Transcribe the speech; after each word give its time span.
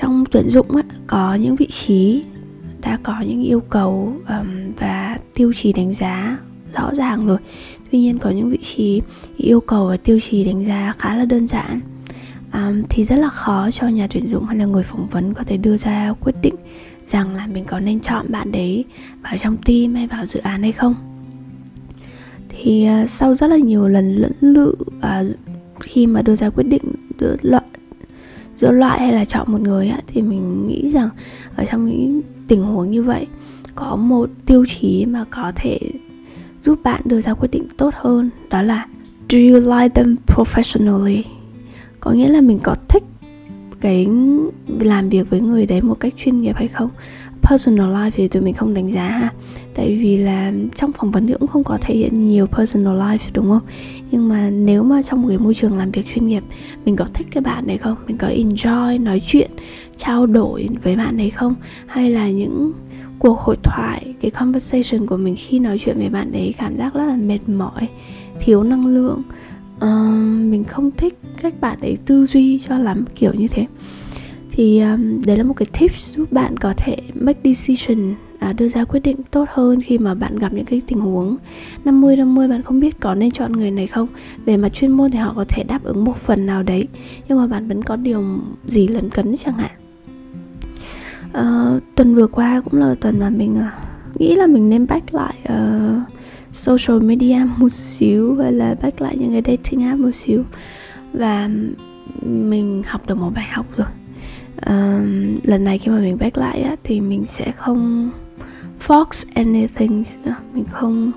trong 0.00 0.24
tuyển 0.30 0.50
dụng 0.50 0.76
á, 0.76 0.82
có 1.06 1.34
những 1.34 1.56
vị 1.56 1.66
trí 1.66 2.24
đã 2.80 2.98
có 3.02 3.20
những 3.20 3.42
yêu 3.42 3.60
cầu 3.60 4.12
um, 4.28 4.72
và 4.78 5.18
tiêu 5.34 5.52
chí 5.56 5.72
đánh 5.72 5.92
giá 5.92 6.38
rõ 6.74 6.94
ràng 6.94 7.26
rồi. 7.26 7.38
Tuy 7.92 7.98
nhiên 7.98 8.18
có 8.18 8.30
những 8.30 8.50
vị 8.50 8.58
trí 8.62 9.02
yêu 9.36 9.60
cầu 9.60 9.86
và 9.86 9.96
tiêu 9.96 10.20
chí 10.20 10.44
đánh 10.44 10.64
giá 10.64 10.94
khá 10.98 11.14
là 11.14 11.24
đơn 11.24 11.46
giản. 11.46 11.80
Um, 12.52 12.82
thì 12.88 13.04
rất 13.04 13.16
là 13.16 13.28
khó 13.28 13.70
cho 13.70 13.88
nhà 13.88 14.06
tuyển 14.10 14.26
dụng 14.26 14.44
hay 14.44 14.56
là 14.56 14.64
người 14.64 14.82
phỏng 14.82 15.08
vấn 15.08 15.34
có 15.34 15.42
thể 15.42 15.56
đưa 15.56 15.76
ra 15.76 16.14
quyết 16.20 16.34
định 16.42 16.54
rằng 17.08 17.34
là 17.34 17.46
mình 17.46 17.64
có 17.64 17.80
nên 17.80 18.00
chọn 18.00 18.26
bạn 18.28 18.52
đấy 18.52 18.84
vào 19.22 19.38
trong 19.38 19.56
team 19.56 19.94
hay 19.94 20.06
vào 20.06 20.26
dự 20.26 20.40
án 20.40 20.62
hay 20.62 20.72
không. 20.72 20.94
Thì 22.48 22.88
uh, 23.04 23.10
sau 23.10 23.34
rất 23.34 23.46
là 23.46 23.56
nhiều 23.56 23.88
lần 23.88 24.16
lẫn 24.16 24.32
lự 24.40 24.74
uh, 24.98 25.36
khi 25.80 26.06
mà 26.06 26.22
đưa 26.22 26.36
ra 26.36 26.50
quyết 26.50 26.64
định 26.64 26.82
đưa 27.18 27.36
giữa 28.60 28.72
loại 28.72 29.00
hay 29.00 29.12
là 29.12 29.24
chọn 29.24 29.52
một 29.52 29.60
người 29.60 29.88
á, 29.88 30.00
thì 30.06 30.22
mình 30.22 30.66
nghĩ 30.66 30.90
rằng 30.90 31.08
ở 31.56 31.64
trong 31.64 31.86
những 31.86 32.20
tình 32.48 32.62
huống 32.62 32.90
như 32.90 33.02
vậy 33.02 33.26
có 33.74 33.96
một 33.96 34.30
tiêu 34.46 34.64
chí 34.68 35.06
mà 35.06 35.24
có 35.30 35.52
thể 35.56 35.78
giúp 36.64 36.78
bạn 36.82 37.00
đưa 37.04 37.20
ra 37.20 37.34
quyết 37.34 37.50
định 37.50 37.68
tốt 37.76 37.94
hơn 37.94 38.30
đó 38.50 38.62
là 38.62 38.86
do 39.28 39.38
you 39.38 39.76
like 39.76 39.88
them 39.88 40.16
professionally? 40.26 41.22
Có 42.00 42.10
nghĩa 42.10 42.28
là 42.28 42.40
mình 42.40 42.58
có 42.62 42.76
thích 42.88 43.02
cái 43.80 44.06
làm 44.78 45.08
việc 45.08 45.30
với 45.30 45.40
người 45.40 45.66
đấy 45.66 45.80
một 45.80 46.00
cách 46.00 46.14
chuyên 46.16 46.40
nghiệp 46.40 46.56
hay 46.56 46.68
không? 46.68 46.90
Personal 47.42 47.86
life 47.86 48.10
thì 48.14 48.28
tụi 48.28 48.42
mình 48.42 48.54
không 48.54 48.74
đánh 48.74 48.92
giá 48.92 49.08
ha 49.08 49.30
tại 49.76 49.96
vì 49.96 50.16
là 50.16 50.52
trong 50.76 50.92
phỏng 50.92 51.10
vấn 51.10 51.26
thì 51.26 51.34
cũng 51.40 51.48
không 51.48 51.64
có 51.64 51.78
thể 51.80 51.94
hiện 51.94 52.28
nhiều 52.28 52.46
personal 52.46 52.96
life 52.96 53.30
đúng 53.32 53.46
không? 53.46 53.62
Nhưng 54.10 54.28
mà 54.28 54.50
nếu 54.50 54.82
mà 54.82 55.02
trong 55.02 55.22
một 55.22 55.28
cái 55.28 55.38
môi 55.38 55.54
trường 55.54 55.78
làm 55.78 55.90
việc 55.90 56.06
chuyên 56.14 56.26
nghiệp 56.26 56.42
mình 56.84 56.96
có 56.96 57.06
thích 57.14 57.26
cái 57.30 57.40
bạn 57.40 57.66
đấy 57.66 57.78
không? 57.78 57.96
Mình 58.06 58.16
có 58.16 58.28
enjoy 58.28 59.02
nói 59.02 59.22
chuyện 59.26 59.50
trao 59.98 60.26
đổi 60.26 60.68
với 60.82 60.96
bạn 60.96 61.16
đấy 61.16 61.30
không? 61.30 61.54
Hay 61.86 62.10
là 62.10 62.30
những 62.30 62.72
cuộc 63.18 63.38
hội 63.38 63.56
thoại 63.62 64.14
cái 64.20 64.30
conversation 64.30 65.06
của 65.06 65.16
mình 65.16 65.36
khi 65.38 65.58
nói 65.58 65.78
chuyện 65.84 65.98
với 65.98 66.08
bạn 66.08 66.32
đấy 66.32 66.54
cảm 66.58 66.76
giác 66.76 66.94
rất 66.94 67.04
là 67.06 67.16
mệt 67.16 67.48
mỏi 67.48 67.88
thiếu 68.40 68.62
năng 68.62 68.86
lượng 68.86 69.22
uh, 69.76 70.50
mình 70.50 70.64
không 70.64 70.90
thích 70.90 71.18
cách 71.42 71.54
bạn 71.60 71.78
ấy 71.80 71.96
tư 72.06 72.26
duy 72.26 72.60
cho 72.68 72.78
lắm 72.78 73.04
kiểu 73.14 73.32
như 73.34 73.48
thế. 73.48 73.66
Thì 74.52 74.80
um, 74.80 75.22
đấy 75.22 75.36
là 75.36 75.44
một 75.44 75.54
cái 75.54 75.66
tips 75.78 76.16
giúp 76.16 76.32
bạn 76.32 76.56
có 76.56 76.74
thể 76.76 76.96
make 77.14 77.40
decision 77.44 78.14
à, 78.38 78.52
đưa 78.52 78.68
ra 78.68 78.84
quyết 78.84 79.00
định 79.00 79.16
tốt 79.30 79.48
hơn 79.52 79.80
khi 79.80 79.98
mà 79.98 80.14
bạn 80.14 80.36
gặp 80.36 80.52
những 80.52 80.64
cái 80.64 80.82
tình 80.86 81.00
huống. 81.00 81.36
50 81.84 82.16
50 82.16 82.48
bạn 82.48 82.62
không 82.62 82.80
biết 82.80 83.00
có 83.00 83.14
nên 83.14 83.30
chọn 83.30 83.52
người 83.52 83.70
này 83.70 83.86
không? 83.86 84.08
Về 84.44 84.56
mặt 84.56 84.68
chuyên 84.68 84.90
môn 84.90 85.10
thì 85.10 85.18
họ 85.18 85.32
có 85.36 85.44
thể 85.48 85.62
đáp 85.62 85.84
ứng 85.84 86.04
một 86.04 86.16
phần 86.16 86.46
nào 86.46 86.62
đấy 86.62 86.88
nhưng 87.28 87.38
mà 87.38 87.46
bạn 87.46 87.68
vẫn 87.68 87.82
có 87.82 87.96
điều 87.96 88.24
gì 88.66 88.88
lấn 88.88 89.10
cấn 89.10 89.36
chẳng 89.36 89.54
hạn. 89.54 89.70
À, 91.32 91.78
tuần 91.94 92.14
vừa 92.14 92.26
qua 92.26 92.60
cũng 92.60 92.80
là 92.80 92.94
tuần 93.00 93.18
mà 93.18 93.30
mình 93.30 93.56
uh, 93.58 94.20
nghĩ 94.20 94.34
là 94.36 94.46
mình 94.46 94.70
nên 94.70 94.86
back 94.86 95.14
lại 95.14 95.34
uh, 95.44 96.02
social 96.52 97.02
media 97.02 97.38
một 97.56 97.72
xíu 97.72 98.36
hay 98.36 98.52
là 98.52 98.74
back 98.82 99.00
lại 99.00 99.16
những 99.18 99.32
cái 99.32 99.42
dating 99.56 99.82
app 99.82 100.00
một 100.00 100.14
xíu. 100.14 100.44
Và 101.12 101.50
mình 102.22 102.82
học 102.86 103.08
được 103.08 103.14
một 103.14 103.30
bài 103.34 103.46
học 103.50 103.66
rồi. 103.76 103.86
Uh, 104.56 105.44
lần 105.44 105.64
này 105.64 105.78
khi 105.78 105.90
mà 105.90 105.98
mình 105.98 106.18
back 106.20 106.38
lại 106.38 106.62
á, 106.62 106.76
thì 106.84 107.00
mình 107.00 107.24
sẽ 107.26 107.52
không 107.52 108.10
force 108.86 109.24
anything. 109.34 110.04
Nữa 110.24 110.34
mình 110.52 110.64
không 110.70 111.12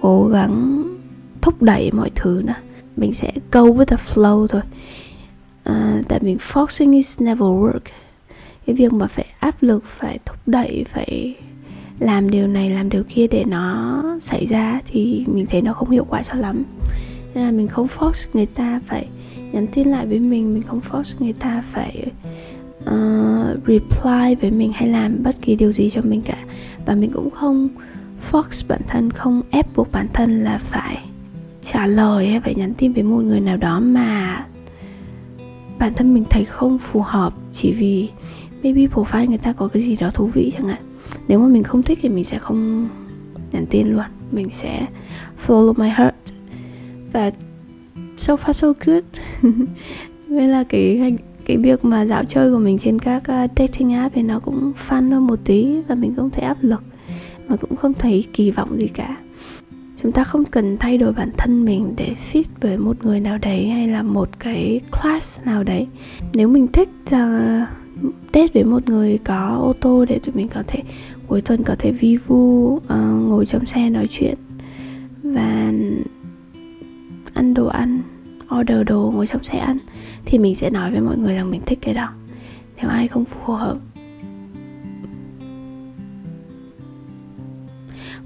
cố 0.00 0.28
gắng 0.28 0.84
thúc 1.40 1.62
đẩy 1.62 1.92
mọi 1.92 2.10
thứ 2.14 2.42
nữa. 2.44 2.54
Mình 2.96 3.14
sẽ 3.14 3.32
go 3.52 3.60
with 3.60 3.84
the 3.84 3.96
flow 3.96 4.46
thôi. 4.46 4.62
Uh, 5.68 6.08
tại 6.08 6.18
vì 6.22 6.36
forcing 6.36 6.92
is 6.92 7.20
never 7.20 7.42
work. 7.42 7.80
Cái 8.66 8.76
việc 8.76 8.92
mà 8.92 9.06
phải 9.06 9.26
áp 9.38 9.62
lực 9.62 9.84
phải 9.86 10.18
thúc 10.24 10.36
đẩy 10.46 10.84
phải 10.88 11.34
làm 11.98 12.30
điều 12.30 12.46
này 12.46 12.70
làm 12.70 12.88
điều 12.88 13.04
kia 13.08 13.26
để 13.26 13.44
nó 13.46 14.02
xảy 14.20 14.46
ra 14.46 14.80
thì 14.86 15.24
mình 15.26 15.46
thấy 15.46 15.62
nó 15.62 15.72
không 15.72 15.90
hiệu 15.90 16.06
quả 16.08 16.22
cho 16.22 16.34
lắm. 16.34 16.62
Nên 17.34 17.44
là 17.44 17.50
mình 17.50 17.68
không 17.68 17.86
force 17.98 18.28
người 18.32 18.46
ta 18.46 18.80
phải 18.86 19.06
nhắn 19.52 19.66
tin 19.66 19.88
lại 19.88 20.06
với 20.06 20.18
mình 20.18 20.54
mình 20.54 20.62
không 20.62 20.80
force 20.90 21.14
người 21.18 21.32
ta 21.32 21.62
phải 21.72 22.06
uh, 22.82 23.66
reply 23.66 24.34
với 24.40 24.50
mình 24.50 24.72
hay 24.72 24.88
làm 24.88 25.22
bất 25.22 25.42
kỳ 25.42 25.56
điều 25.56 25.72
gì 25.72 25.90
cho 25.90 26.00
mình 26.04 26.22
cả. 26.22 26.38
Và 26.86 26.94
mình 26.94 27.10
cũng 27.10 27.30
không 27.30 27.68
force 28.30 28.64
bản 28.68 28.80
thân 28.88 29.10
không 29.10 29.42
ép 29.50 29.66
buộc 29.76 29.92
bản 29.92 30.06
thân 30.12 30.44
là 30.44 30.58
phải 30.58 31.04
trả 31.64 31.86
lời 31.86 32.26
hay 32.26 32.40
phải 32.40 32.54
nhắn 32.54 32.74
tin 32.74 32.92
với 32.92 33.02
một 33.02 33.24
người 33.24 33.40
nào 33.40 33.56
đó 33.56 33.80
mà 33.80 34.44
bản 35.78 35.94
thân 35.94 36.14
mình 36.14 36.24
thấy 36.30 36.44
không 36.44 36.78
phù 36.78 37.00
hợp. 37.00 37.34
Chỉ 37.52 37.72
vì 37.72 38.08
maybe 38.62 38.86
profile 38.86 39.28
người 39.28 39.38
ta 39.38 39.52
có 39.52 39.68
cái 39.68 39.82
gì 39.82 39.96
đó 39.96 40.10
thú 40.10 40.26
vị 40.26 40.52
chẳng 40.54 40.68
hạn. 40.68 40.82
Nếu 41.28 41.38
mà 41.38 41.46
mình 41.46 41.62
không 41.62 41.82
thích 41.82 41.98
thì 42.02 42.08
mình 42.08 42.24
sẽ 42.24 42.38
không 42.38 42.88
nhắn 43.52 43.66
tin 43.70 43.88
luôn. 43.88 44.04
Mình 44.30 44.48
sẽ 44.52 44.86
follow 45.46 45.74
my 45.76 45.88
heart. 45.88 46.14
Và 47.12 47.30
so 48.16 48.34
far 48.34 48.52
so 48.52 48.72
good. 48.84 49.04
Với 50.28 50.48
là 50.48 50.64
cái 50.64 50.98
hành 50.98 51.16
cái 51.46 51.56
việc 51.56 51.84
mà 51.84 52.04
dạo 52.04 52.24
chơi 52.24 52.50
của 52.50 52.58
mình 52.58 52.78
trên 52.78 52.98
các 52.98 53.22
ờ, 53.26 53.46
dating 53.56 53.92
app 53.92 54.14
thì 54.14 54.22
nó 54.22 54.40
cũng 54.40 54.72
fun 54.88 55.10
hơn 55.10 55.26
một 55.26 55.38
tí 55.44 55.82
và 55.88 55.94
mình 55.94 56.14
không 56.16 56.30
thấy 56.30 56.44
áp 56.44 56.56
lực 56.60 56.82
mà 57.48 57.56
cũng 57.56 57.76
không 57.76 57.94
thấy 57.94 58.24
kỳ 58.32 58.50
vọng 58.50 58.78
gì 58.80 58.88
cả. 58.88 59.16
Chúng 60.02 60.12
ta 60.12 60.24
không 60.24 60.44
cần 60.44 60.76
thay 60.78 60.98
đổi 60.98 61.12
bản 61.12 61.30
thân 61.36 61.64
mình 61.64 61.94
để 61.96 62.14
fit 62.32 62.44
với 62.60 62.76
một 62.78 63.04
người 63.04 63.20
nào 63.20 63.38
đấy 63.38 63.68
hay 63.68 63.88
là 63.88 64.02
một 64.02 64.28
cái 64.38 64.80
class 64.90 65.40
nào 65.44 65.64
đấy. 65.64 65.86
Nếu 66.34 66.48
mình 66.48 66.66
thích 66.72 66.88
uh, 67.06 67.68
date 68.34 68.48
với 68.54 68.64
một 68.64 68.88
người 68.88 69.18
có 69.18 69.58
ô 69.62 69.72
tô 69.80 70.04
để 70.04 70.18
tụi 70.18 70.34
mình 70.34 70.48
có 70.48 70.62
thể 70.66 70.82
cuối 71.26 71.40
tuần 71.40 71.62
có 71.62 71.74
thể 71.78 71.92
vi 71.92 72.16
vu 72.16 72.66
uh, 72.74 72.80
ngồi 73.28 73.46
trong 73.46 73.66
xe 73.66 73.90
nói 73.90 74.08
chuyện 74.10 74.34
và 75.22 75.72
ăn 77.34 77.54
đồ 77.54 77.66
ăn 77.66 78.00
order 78.60 78.86
đồ, 78.86 79.12
ngồi 79.14 79.26
trong 79.26 79.44
xe 79.44 79.58
ăn, 79.58 79.78
thì 80.24 80.38
mình 80.38 80.54
sẽ 80.54 80.70
nói 80.70 80.90
với 80.90 81.00
mọi 81.00 81.16
người 81.16 81.34
rằng 81.34 81.50
mình 81.50 81.60
thích 81.66 81.78
cái 81.82 81.94
đó. 81.94 82.12
Nếu 82.76 82.90
ai 82.90 83.08
không 83.08 83.24
phù 83.24 83.52
hợp. 83.52 83.76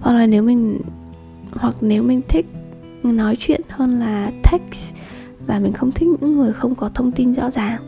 Hoặc 0.01 0.13
là 0.13 0.27
nếu 0.27 0.43
mình, 0.43 0.81
hoặc 1.53 1.75
nếu 1.81 2.03
mình 2.03 2.21
thích 2.29 2.47
nói 3.03 3.37
chuyện 3.39 3.61
hơn 3.69 4.01
là 4.01 4.31
text 4.53 4.95
và 5.47 5.59
mình 5.59 5.73
không 5.73 5.93
thích 5.93 6.09
những 6.21 6.33
người 6.33 6.53
không 6.53 6.75
có 6.75 6.91
thông 6.95 7.13
tin 7.13 7.35
rõ 7.35 7.51
ràng, 7.51 7.83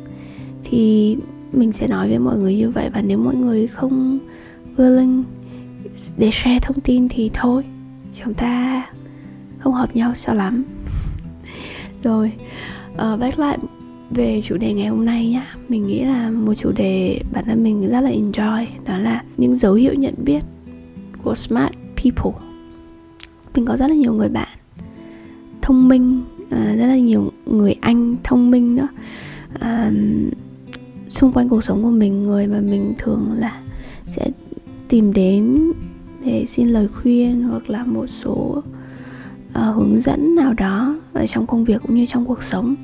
thì 0.64 1.16
mình 1.52 1.72
sẽ 1.72 1.86
nói 1.86 2.08
với 2.08 2.18
mọi 2.18 2.38
người 2.38 2.56
như 2.56 2.70
vậy. 2.70 2.90
Và 2.94 3.02
nếu 3.02 3.18
mọi 3.18 3.34
người 3.34 3.66
không 3.66 4.18
willing 4.76 5.22
để 6.16 6.30
share 6.30 6.58
thông 6.62 6.80
tin 6.80 7.08
thì 7.08 7.30
thôi, 7.34 7.64
chúng 8.24 8.34
ta 8.34 8.82
không 9.58 9.72
hợp 9.72 9.96
nhau 9.96 10.12
cho 10.24 10.32
lắm 10.34 10.64
rồi 12.02 12.32
ờ, 12.96 13.12
uh, 13.14 13.20
back 13.20 13.38
lại 13.38 13.58
về 14.10 14.40
chủ 14.44 14.56
đề 14.56 14.74
ngày 14.74 14.86
hôm 14.86 15.04
nay 15.04 15.28
nhá. 15.28 15.46
Mình 15.68 15.86
nghĩ 15.86 16.04
là 16.04 16.30
một 16.30 16.54
chủ 16.54 16.72
đề 16.72 17.20
bản 17.32 17.44
thân 17.44 17.64
mình 17.64 17.88
rất 17.90 18.00
là 18.00 18.10
enjoy 18.10 18.66
đó 18.84 18.98
là 18.98 19.24
những 19.36 19.56
dấu 19.56 19.74
hiệu 19.74 19.94
nhận 19.94 20.14
biết 20.24 20.40
của 21.22 21.34
smart 21.34 21.72
people. 21.96 22.40
Mình 23.54 23.66
có 23.66 23.76
rất 23.76 23.86
là 23.86 23.94
nhiều 23.94 24.12
người 24.12 24.28
bạn 24.28 24.48
thông 25.62 25.88
minh 25.88 26.22
uh, 26.44 26.50
rất 26.50 26.86
là 26.86 26.96
nhiều 26.96 27.32
người 27.46 27.74
anh 27.80 28.16
thông 28.24 28.50
minh 28.50 28.76
nữa. 28.76 28.88
Uh, 29.54 29.92
xung 31.08 31.32
quanh 31.32 31.48
cuộc 31.48 31.64
sống 31.64 31.82
của 31.82 31.90
mình 31.90 32.22
người 32.22 32.46
mà 32.46 32.60
mình 32.60 32.94
thường 32.98 33.32
là 33.36 33.60
sẽ 34.08 34.30
tìm 34.88 35.12
đến 35.12 35.72
để 36.24 36.44
xin 36.48 36.68
lời 36.68 36.88
khuyên 36.88 37.42
hoặc 37.42 37.70
là 37.70 37.84
một 37.84 38.06
số 38.06 38.62
uh, 39.58 39.76
hướng 39.76 40.00
dẫn 40.00 40.34
nào 40.34 40.54
đó 40.54 40.96
ở 41.12 41.26
trong 41.26 41.46
công 41.46 41.64
việc 41.64 41.82
cũng 41.82 41.94
như 41.96 42.06
trong 42.06 42.24
cuộc 42.24 42.42
sống 42.42 42.74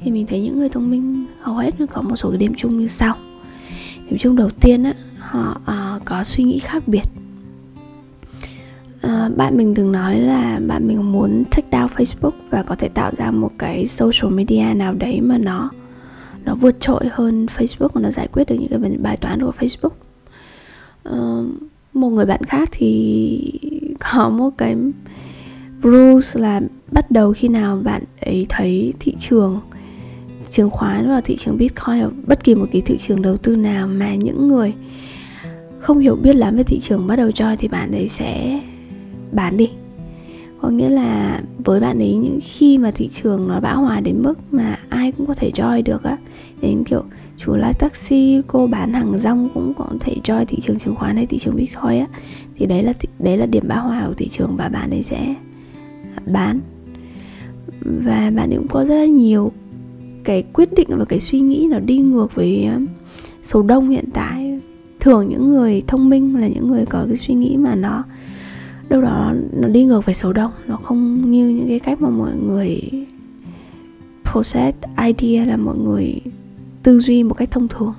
thì 0.00 0.10
mình 0.10 0.26
thấy 0.26 0.40
những 0.40 0.58
người 0.58 0.68
thông 0.68 0.90
minh 0.90 1.26
hầu 1.40 1.56
hết 1.56 1.70
có 1.92 2.02
một 2.02 2.16
số 2.16 2.30
cái 2.30 2.38
điểm 2.38 2.54
chung 2.56 2.78
như 2.78 2.88
sau. 2.88 3.16
Điểm 4.10 4.18
chung 4.18 4.36
đầu 4.36 4.50
tiên 4.60 4.84
á 4.84 4.94
họ 5.18 5.60
uh, 5.60 6.04
có 6.04 6.24
suy 6.24 6.44
nghĩ 6.44 6.58
khác 6.58 6.82
biệt. 6.88 7.02
Uh, 9.06 9.36
bạn 9.36 9.56
mình 9.56 9.74
từng 9.74 9.92
nói 9.92 10.18
là 10.18 10.60
bạn 10.66 10.88
mình 10.88 11.12
muốn 11.12 11.44
take 11.44 11.68
down 11.70 11.88
Facebook 11.88 12.32
và 12.50 12.62
có 12.62 12.74
thể 12.74 12.88
tạo 12.88 13.12
ra 13.16 13.30
một 13.30 13.50
cái 13.58 13.86
social 13.86 14.32
media 14.32 14.74
nào 14.76 14.94
đấy 14.94 15.20
mà 15.20 15.38
nó 15.38 15.70
nó 16.44 16.54
vượt 16.54 16.80
trội 16.80 17.08
hơn 17.12 17.46
Facebook 17.56 17.88
và 17.92 18.00
nó 18.00 18.10
giải 18.10 18.28
quyết 18.32 18.48
được 18.48 18.56
những 18.58 18.70
cái 18.70 18.98
bài 18.98 19.16
toán 19.16 19.42
của 19.42 19.52
Facebook. 19.58 19.94
Uh, 21.08 21.46
một 21.92 22.08
người 22.08 22.26
bạn 22.26 22.42
khác 22.44 22.68
thì 22.72 23.52
có 24.12 24.28
một 24.28 24.50
cái 24.58 24.76
rules 25.84 26.36
là 26.36 26.60
bắt 26.92 27.10
đầu 27.10 27.32
khi 27.32 27.48
nào 27.48 27.80
bạn 27.84 28.02
ấy 28.20 28.46
thấy 28.48 28.92
thị 29.00 29.14
trường 29.20 29.60
chứng 30.50 30.70
khoán 30.70 31.08
và 31.08 31.20
thị 31.20 31.36
trường 31.36 31.56
bitcoin 31.56 32.00
ở 32.00 32.10
bất 32.26 32.44
kỳ 32.44 32.54
một 32.54 32.66
cái 32.72 32.82
thị 32.82 32.98
trường 32.98 33.22
đầu 33.22 33.36
tư 33.36 33.56
nào 33.56 33.88
mà 33.88 34.14
những 34.14 34.48
người 34.48 34.74
không 35.78 35.98
hiểu 35.98 36.16
biết 36.16 36.36
lắm 36.36 36.56
về 36.56 36.62
thị 36.62 36.80
trường 36.80 37.06
bắt 37.06 37.16
đầu 37.16 37.30
cho 37.30 37.56
thì 37.58 37.68
bạn 37.68 37.92
ấy 37.92 38.08
sẽ 38.08 38.60
bán 39.32 39.56
đi. 39.56 39.70
Có 40.60 40.68
nghĩa 40.68 40.88
là 40.88 41.42
với 41.64 41.80
bạn 41.80 41.98
ấy, 41.98 42.14
những 42.14 42.38
khi 42.42 42.78
mà 42.78 42.90
thị 42.90 43.10
trường 43.22 43.48
nó 43.48 43.60
bão 43.60 43.82
hòa 43.82 44.00
đến 44.00 44.22
mức 44.22 44.34
mà 44.50 44.78
ai 44.88 45.12
cũng 45.12 45.26
có 45.26 45.34
thể 45.34 45.50
join 45.54 45.82
được 45.82 46.02
á, 46.02 46.16
đến 46.60 46.84
kiểu 46.84 47.02
chủ 47.38 47.56
lái 47.56 47.74
taxi, 47.74 48.42
cô 48.46 48.66
bán 48.66 48.92
hàng 48.92 49.18
rong 49.18 49.48
cũng 49.54 49.72
có 49.76 49.86
thể 50.00 50.16
join 50.24 50.44
thị 50.44 50.58
trường 50.62 50.78
chứng 50.78 50.94
khoán 50.94 51.16
hay 51.16 51.26
thị 51.26 51.38
trường 51.38 51.56
bitcoin 51.56 52.00
á, 52.00 52.06
thì 52.56 52.66
đấy 52.66 52.82
là 52.82 52.92
đấy 53.18 53.36
là 53.36 53.46
điểm 53.46 53.64
bão 53.68 53.88
hòa 53.88 54.04
của 54.06 54.14
thị 54.14 54.28
trường 54.28 54.56
và 54.56 54.68
bạn 54.68 54.90
ấy 54.90 55.02
sẽ 55.02 55.34
bán. 56.26 56.60
Và 57.80 58.30
bạn 58.36 58.50
ấy 58.50 58.58
cũng 58.58 58.68
có 58.68 58.84
rất 58.84 58.94
là 58.94 59.06
nhiều 59.06 59.52
cái 60.24 60.44
quyết 60.52 60.74
định 60.74 60.88
và 60.90 61.04
cái 61.04 61.20
suy 61.20 61.40
nghĩ 61.40 61.68
nó 61.70 61.78
đi 61.78 61.98
ngược 61.98 62.34
với 62.34 62.66
um, 62.74 62.86
số 63.42 63.62
đông 63.62 63.90
hiện 63.90 64.04
tại. 64.12 64.60
Thường 65.00 65.28
những 65.28 65.50
người 65.50 65.82
thông 65.86 66.08
minh 66.08 66.40
là 66.40 66.48
những 66.48 66.68
người 66.68 66.86
có 66.86 67.04
cái 67.08 67.16
suy 67.16 67.34
nghĩ 67.34 67.56
mà 67.56 67.74
nó, 67.74 68.04
đâu 68.88 69.02
đó 69.02 69.34
nó 69.60 69.68
đi 69.68 69.84
ngược 69.84 70.06
với 70.06 70.14
số 70.14 70.32
đông, 70.32 70.50
nó 70.66 70.76
không 70.76 71.30
như 71.30 71.48
những 71.48 71.68
cái 71.68 71.78
cách 71.78 72.02
mà 72.02 72.08
mọi 72.08 72.36
người 72.46 72.80
process 74.32 74.76
idea 75.06 75.44
là 75.44 75.56
mọi 75.56 75.76
người 75.76 76.20
tư 76.82 77.00
duy 77.00 77.22
một 77.22 77.34
cách 77.34 77.50
thông 77.50 77.68
thường. 77.68 77.94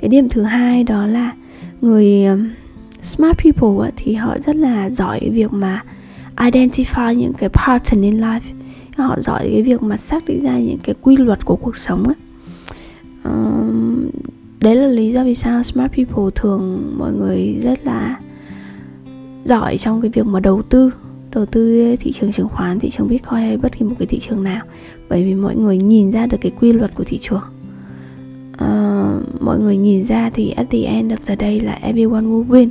Cái 0.00 0.08
điểm 0.08 0.28
thứ 0.28 0.42
hai 0.42 0.84
đó 0.84 1.06
là 1.06 1.32
người 1.80 2.24
um, 2.24 2.48
smart 3.02 3.38
people 3.38 3.90
thì 3.96 4.14
họ 4.14 4.36
rất 4.38 4.56
là 4.56 4.90
giỏi 4.90 5.30
việc 5.32 5.52
mà 5.52 5.82
identify 6.40 7.12
những 7.12 7.32
cái 7.32 7.48
pattern 7.48 8.02
in 8.02 8.20
life. 8.20 8.40
Họ 8.96 9.16
giỏi 9.20 9.48
cái 9.52 9.62
việc 9.62 9.82
mà 9.82 9.96
xác 9.96 10.24
định 10.24 10.40
ra 10.40 10.58
những 10.58 10.78
cái 10.82 10.94
quy 11.00 11.16
luật 11.16 11.44
của 11.44 11.56
cuộc 11.56 11.76
sống 11.76 12.04
ấy. 12.04 12.14
um, 13.24 14.10
đấy 14.60 14.76
là 14.76 14.86
lý 14.86 15.12
do 15.12 15.24
vì 15.24 15.34
sao 15.34 15.62
smart 15.62 15.92
people 15.92 16.30
thường 16.34 16.94
mọi 16.98 17.12
người 17.12 17.60
rất 17.62 17.86
là 17.86 18.20
giỏi 19.44 19.78
trong 19.78 20.00
cái 20.00 20.10
việc 20.14 20.26
mà 20.26 20.40
đầu 20.40 20.62
tư 20.62 20.90
đầu 21.30 21.46
tư 21.46 21.96
thị 22.00 22.12
trường 22.12 22.32
chứng 22.32 22.48
khoán 22.48 22.80
thị 22.80 22.90
trường 22.90 23.08
bitcoin 23.08 23.40
hay 23.40 23.56
bất 23.56 23.78
kỳ 23.78 23.84
một 23.84 23.94
cái 23.98 24.06
thị 24.06 24.18
trường 24.18 24.44
nào. 24.44 24.64
Bởi 25.08 25.24
vì 25.24 25.34
mọi 25.34 25.56
người 25.56 25.76
nhìn 25.78 26.12
ra 26.12 26.26
được 26.26 26.36
cái 26.40 26.52
quy 26.60 26.72
luật 26.72 26.94
của 26.94 27.04
thị 27.04 27.18
trường. 27.22 27.42
Uh, 28.54 29.42
mọi 29.42 29.58
người 29.58 29.76
nhìn 29.76 30.04
ra 30.04 30.30
thì 30.30 30.50
at 30.50 30.70
the 30.70 30.82
end 30.82 31.12
of 31.12 31.16
the 31.26 31.36
day 31.40 31.60
là 31.60 31.72
everyone 31.72 32.26
will 32.26 32.46
win. 32.46 32.68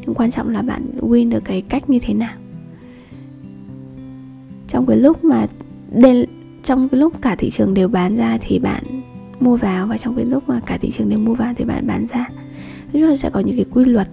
Nhưng 0.00 0.14
quan 0.14 0.30
trọng 0.30 0.48
là 0.48 0.62
bạn 0.62 0.82
win 1.00 1.30
được 1.30 1.44
cái 1.44 1.60
cách 1.60 1.90
như 1.90 1.98
thế 2.02 2.14
nào 2.14 2.32
trong 4.68 4.86
cái 4.86 4.96
lúc 4.96 5.24
mà 5.24 5.46
đen, 5.92 6.24
trong 6.64 6.88
cái 6.88 7.00
lúc 7.00 7.22
cả 7.22 7.36
thị 7.36 7.50
trường 7.50 7.74
đều 7.74 7.88
bán 7.88 8.16
ra 8.16 8.38
thì 8.40 8.58
bạn 8.58 8.84
mua 9.40 9.56
vào 9.56 9.86
và 9.86 9.98
trong 9.98 10.14
cái 10.14 10.24
lúc 10.24 10.48
mà 10.48 10.60
cả 10.66 10.78
thị 10.80 10.90
trường 10.90 11.08
đều 11.08 11.18
mua 11.18 11.34
vào 11.34 11.54
thì 11.56 11.64
bạn 11.64 11.86
bán 11.86 12.06
ra. 12.06 12.28
Nói 12.92 13.02
chung 13.02 13.08
là 13.08 13.16
sẽ 13.16 13.30
có 13.30 13.40
những 13.40 13.56
cái 13.56 13.66
quy 13.70 13.84
luật. 13.84 14.08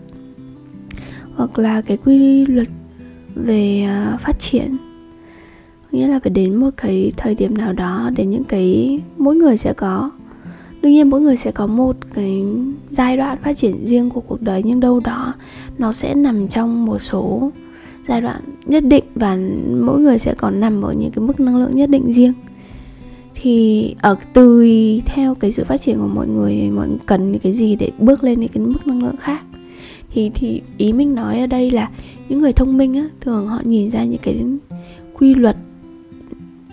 Hoặc 1.36 1.60
là 1.60 1.82
cái 1.82 1.98
quy 1.98 2.46
luật 2.46 2.68
về 3.36 3.88
uh, 4.14 4.20
phát 4.22 4.40
triển. 4.40 4.78
Nghĩa 5.92 6.08
là 6.08 6.20
phải 6.20 6.30
đến 6.30 6.56
một 6.56 6.70
cái 6.78 7.12
thời 7.18 7.36
điểm 7.36 7.58
nào 7.58 7.74
đó 7.74 8.10
đến 8.16 8.30
những 8.30 8.44
cái 8.44 9.00
mỗi 9.18 9.36
người 9.36 9.58
sẽ 9.58 9.74
có 9.74 10.12
đương 10.84 10.92
nhiên 10.92 11.10
mỗi 11.10 11.22
người 11.22 11.38
sẽ 11.38 11.52
có 11.52 11.68
một 11.68 11.96
cái 12.14 12.44
giai 12.92 13.18
đoạn 13.18 13.38
phát 13.44 13.58
triển 13.58 13.86
riêng 13.86 14.10
của 14.10 14.22
cuộc 14.22 14.42
đời 14.42 14.62
nhưng 14.66 14.80
đâu 14.80 15.00
đó 15.00 15.34
nó 15.78 15.94
sẽ 15.94 16.16
nằm 16.16 16.48
trong 16.48 16.86
một 16.86 17.00
số 17.00 17.52
giai 18.08 18.22
đoạn 18.22 18.42
nhất 18.66 18.84
định 18.86 19.04
và 19.16 19.38
mỗi 19.82 20.00
người 20.00 20.20
sẽ 20.20 20.34
còn 20.34 20.60
nằm 20.60 20.82
ở 20.82 20.94
những 20.94 21.12
cái 21.12 21.26
mức 21.26 21.40
năng 21.40 21.58
lượng 21.58 21.76
nhất 21.76 21.90
định 21.90 22.12
riêng. 22.12 22.34
Thì 23.36 23.96
ở 24.02 24.18
tùy 24.34 25.02
theo 25.06 25.36
cái 25.36 25.52
sự 25.52 25.64
phát 25.64 25.82
triển 25.82 25.98
của 25.98 26.08
mọi 26.08 26.28
người 26.28 26.70
mọi 26.72 26.88
người 26.88 26.98
cần 27.06 27.32
những 27.32 27.42
cái 27.42 27.54
gì 27.54 27.76
để 27.76 27.92
bước 28.00 28.24
lên 28.24 28.40
những 28.40 28.50
cái 28.50 28.64
mức 28.64 28.88
năng 28.88 29.04
lượng 29.04 29.18
khác. 29.18 29.42
Thì 30.14 30.32
thì 30.36 30.62
ý 30.78 30.94
mình 30.94 31.16
nói 31.16 31.40
ở 31.40 31.48
đây 31.48 31.72
là 31.72 31.90
những 32.30 32.40
người 32.40 32.54
thông 32.54 32.78
minh 32.78 32.94
á 32.94 33.10
thường 33.22 33.48
họ 33.48 33.62
nhìn 33.64 33.90
ra 33.90 34.04
những 34.04 34.22
cái 34.22 34.46
quy 35.14 35.36
luật 35.36 35.58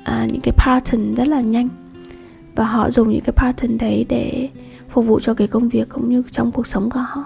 à, 0.05 0.29
những 0.33 0.41
cái 0.41 0.55
pattern 0.57 1.15
rất 1.15 1.29
là 1.29 1.41
nhanh. 1.41 1.69
Và 2.55 2.65
họ 2.65 2.91
dùng 2.91 3.11
những 3.11 3.21
cái 3.21 3.33
pattern 3.37 3.79
đấy 3.79 4.07
để 4.09 4.49
phục 4.89 5.07
vụ 5.07 5.21
cho 5.21 5.35
cái 5.35 5.49
công 5.49 5.69
việc 5.69 5.89
cũng 5.89 6.09
như 6.09 6.23
trong 6.33 6.53
cuộc 6.53 6.67
sống 6.67 6.91
của 6.91 7.01
họ. 7.01 7.25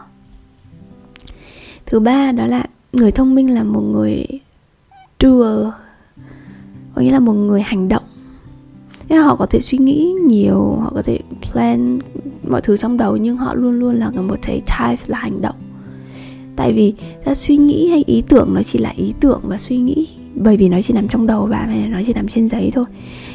Thứ 1.87 2.01
ba 2.01 2.33
đó 2.33 2.47
là 2.47 2.67
người 2.95 3.11
thông 3.11 3.35
minh 3.35 3.55
là 3.55 3.65
một 3.65 3.81
người 3.81 4.27
doer, 5.21 5.67
có 6.95 7.03
nghĩa 7.03 7.13
là 7.13 7.21
một 7.21 7.33
người 7.33 7.63
hành 7.63 7.89
động. 7.89 8.03
Thế 9.09 9.17
họ 9.17 9.37
có 9.37 9.47
thể 9.47 9.61
suy 9.61 9.79
nghĩ 9.79 10.15
nhiều, 10.27 10.79
họ 10.81 10.93
có 10.95 11.03
thể 11.03 11.19
plan 11.53 11.99
mọi 12.49 12.61
thứ 12.61 12.77
trong 12.77 12.97
đầu, 12.97 13.17
nhưng 13.17 13.37
họ 13.37 13.55
luôn 13.55 13.79
luôn 13.81 13.95
là 13.95 14.11
một 14.11 14.39
cái 14.43 14.61
type, 14.61 15.03
là 15.07 15.19
hành 15.19 15.41
động. 15.41 15.55
Tại 16.57 16.73
vì 16.73 16.95
ta 17.25 17.35
suy 17.35 17.57
nghĩ 17.57 17.89
hay 17.91 18.05
ý 18.07 18.23
tưởng 18.29 18.55
nó 18.55 18.63
chỉ 18.63 18.79
là 18.79 18.93
ý 18.97 19.15
tưởng 19.21 19.41
và 19.43 19.59
suy 19.59 19.77
nghĩ, 19.77 20.09
bởi 20.35 20.57
vì 20.57 20.69
nó 20.69 20.81
chỉ 20.83 20.95
nằm 20.95 21.09
trong 21.09 21.27
đầu 21.27 21.47
bạn 21.47 21.69
hay 21.69 21.89
nó 21.89 21.99
chỉ 22.07 22.13
nằm 22.13 22.29
trên 22.29 22.49
giấy 22.49 22.71
thôi. 22.75 22.85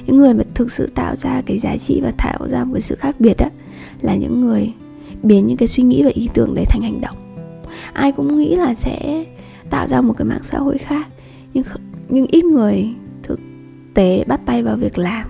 Những 0.07 0.17
người 0.17 0.33
mà 0.33 0.43
thực 0.53 0.71
sự 0.71 0.87
tạo 0.95 1.15
ra 1.15 1.41
cái 1.45 1.59
giá 1.59 1.77
trị 1.77 1.99
và 2.03 2.11
tạo 2.17 2.47
ra 2.49 2.63
một 2.63 2.73
cái 2.73 2.81
sự 2.81 2.95
khác 2.95 3.15
biệt 3.19 3.37
á, 3.37 3.49
là 4.01 4.15
những 4.15 4.41
người 4.41 4.73
biến 5.23 5.47
những 5.47 5.57
cái 5.57 5.67
suy 5.67 5.83
nghĩ 5.83 6.03
và 6.03 6.11
ý 6.13 6.29
tưởng 6.33 6.55
đấy 6.55 6.65
thành 6.65 6.81
hành 6.81 7.01
động. 7.01 7.15
Ai 7.93 8.11
cũng 8.11 8.37
nghĩ 8.37 8.55
là 8.55 8.75
sẽ 8.75 9.25
tạo 9.69 9.87
ra 9.87 10.01
một 10.01 10.13
cái 10.17 10.25
mạng 10.25 10.43
xã 10.43 10.57
hội 10.57 10.77
khác. 10.77 11.07
Nhưng 11.53 11.63
nhưng 12.09 12.27
ít 12.27 12.45
người 12.45 12.89
thực 13.23 13.39
tế 13.93 14.23
bắt 14.27 14.41
tay 14.45 14.63
vào 14.63 14.75
việc 14.75 14.97
làm. 14.97 15.27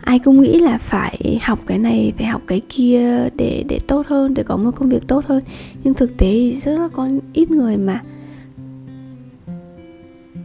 Ai 0.00 0.18
cũng 0.18 0.40
nghĩ 0.40 0.58
là 0.58 0.78
phải 0.78 1.40
học 1.42 1.58
cái 1.66 1.78
này, 1.78 2.12
phải 2.16 2.26
học 2.26 2.42
cái 2.46 2.62
kia 2.68 3.28
để 3.36 3.64
để 3.68 3.78
tốt 3.86 4.06
hơn, 4.06 4.34
để 4.34 4.42
có 4.42 4.56
một 4.56 4.70
công 4.70 4.88
việc 4.88 5.06
tốt 5.06 5.24
hơn. 5.26 5.44
Nhưng 5.84 5.94
thực 5.94 6.16
tế 6.16 6.32
thì 6.32 6.52
rất 6.52 6.78
là 6.78 6.88
có 6.88 7.08
ít 7.32 7.50
người 7.50 7.76
mà 7.76 8.02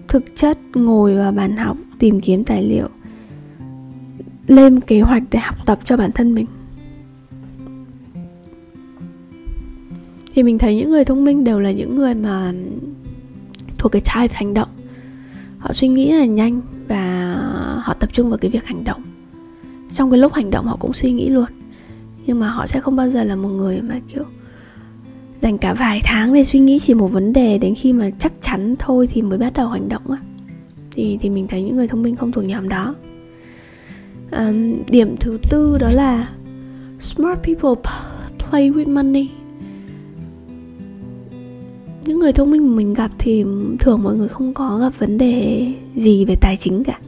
thực 0.08 0.36
chất 0.36 0.58
ngồi 0.74 1.16
vào 1.16 1.32
bàn 1.32 1.58
học, 1.58 1.78
tìm 2.00 2.22
kiếm 2.22 2.44
tài 2.44 2.64
liệu, 2.64 2.88
lên 4.48 4.80
kế 4.80 5.02
hoạch 5.02 5.24
để 5.32 5.40
học 5.40 5.56
tập 5.66 5.80
cho 5.86 5.98
bản 5.98 6.12
thân 6.12 6.36
mình. 6.36 6.46
Thì 10.34 10.44
mình 10.44 10.58
thấy 10.58 10.76
những 10.76 10.90
người 10.90 11.06
thông 11.06 11.24
minh 11.24 11.44
đều 11.44 11.60
là 11.60 11.72
những 11.72 11.96
người 11.96 12.16
mà 12.16 12.54
thuộc 13.78 13.92
cái 13.92 14.02
type 14.02 14.34
hành 14.34 14.54
động. 14.54 14.70
Họ 15.58 15.74
suy 15.74 15.88
nghĩ 15.88 16.12
là 16.12 16.26
nhanh 16.26 16.62
và 16.88 17.36
họ 17.84 17.94
tập 17.94 18.10
trung 18.14 18.30
vào 18.30 18.38
cái 18.38 18.52
việc 18.52 18.66
hành 18.66 18.84
động. 18.84 19.02
Trong 19.96 20.12
cái 20.12 20.20
lúc 20.20 20.34
hành 20.34 20.50
động 20.50 20.66
họ 20.66 20.78
cũng 20.80 20.94
suy 20.94 21.12
nghĩ 21.12 21.30
luôn. 21.30 21.46
Nhưng 22.26 22.40
mà 22.40 22.50
họ 22.50 22.68
sẽ 22.68 22.80
không 22.80 22.96
bao 22.96 23.10
giờ 23.10 23.24
là 23.24 23.36
một 23.36 23.50
người 23.50 23.82
mà 23.82 24.00
kiểu 24.14 24.24
dành 25.42 25.58
cả 25.58 25.74
vài 25.74 26.02
tháng 26.04 26.34
để 26.34 26.44
suy 26.44 26.60
nghĩ 26.60 26.80
chỉ 26.80 26.94
một 26.94 27.08
vấn 27.08 27.34
đề 27.34 27.58
đến 27.58 27.76
khi 27.76 27.94
mà 27.94 28.10
chắc 28.20 28.34
chắn 28.42 28.76
thôi 28.80 29.08
thì 29.12 29.22
mới 29.22 29.38
bắt 29.38 29.54
đầu 29.54 29.68
hành 29.68 29.90
động 29.90 30.12
á. 30.12 30.18
Thì 30.92 31.18
thì 31.22 31.30
mình 31.30 31.48
thấy 31.48 31.62
những 31.62 31.76
người 31.76 31.88
thông 31.88 32.04
minh 32.04 32.16
không 32.16 32.32
thuộc 32.32 32.46
nhóm 32.46 32.70
đó. 32.70 32.96
Um, 34.32 34.76
điểm 34.90 35.16
thứ 35.18 35.38
tư 35.50 35.78
đó 35.78 35.90
là 35.90 36.30
smart 37.00 37.40
people 37.44 37.92
play 38.50 38.72
with 38.72 38.94
money 38.94 39.30
những 42.06 42.20
người 42.20 42.34
thông 42.34 42.52
minh 42.52 42.68
mà 42.68 42.76
mình 42.76 42.94
gặp 42.94 43.12
thì 43.18 43.46
thường 43.80 44.04
mọi 44.04 44.16
người 44.16 44.28
không 44.28 44.54
có 44.54 44.78
gặp 44.78 45.00
vấn 45.00 45.18
đề 45.18 45.68
gì 45.96 46.26
về 46.26 46.36
tài 46.42 46.58
chính 46.58 46.84
cả. 46.84 47.00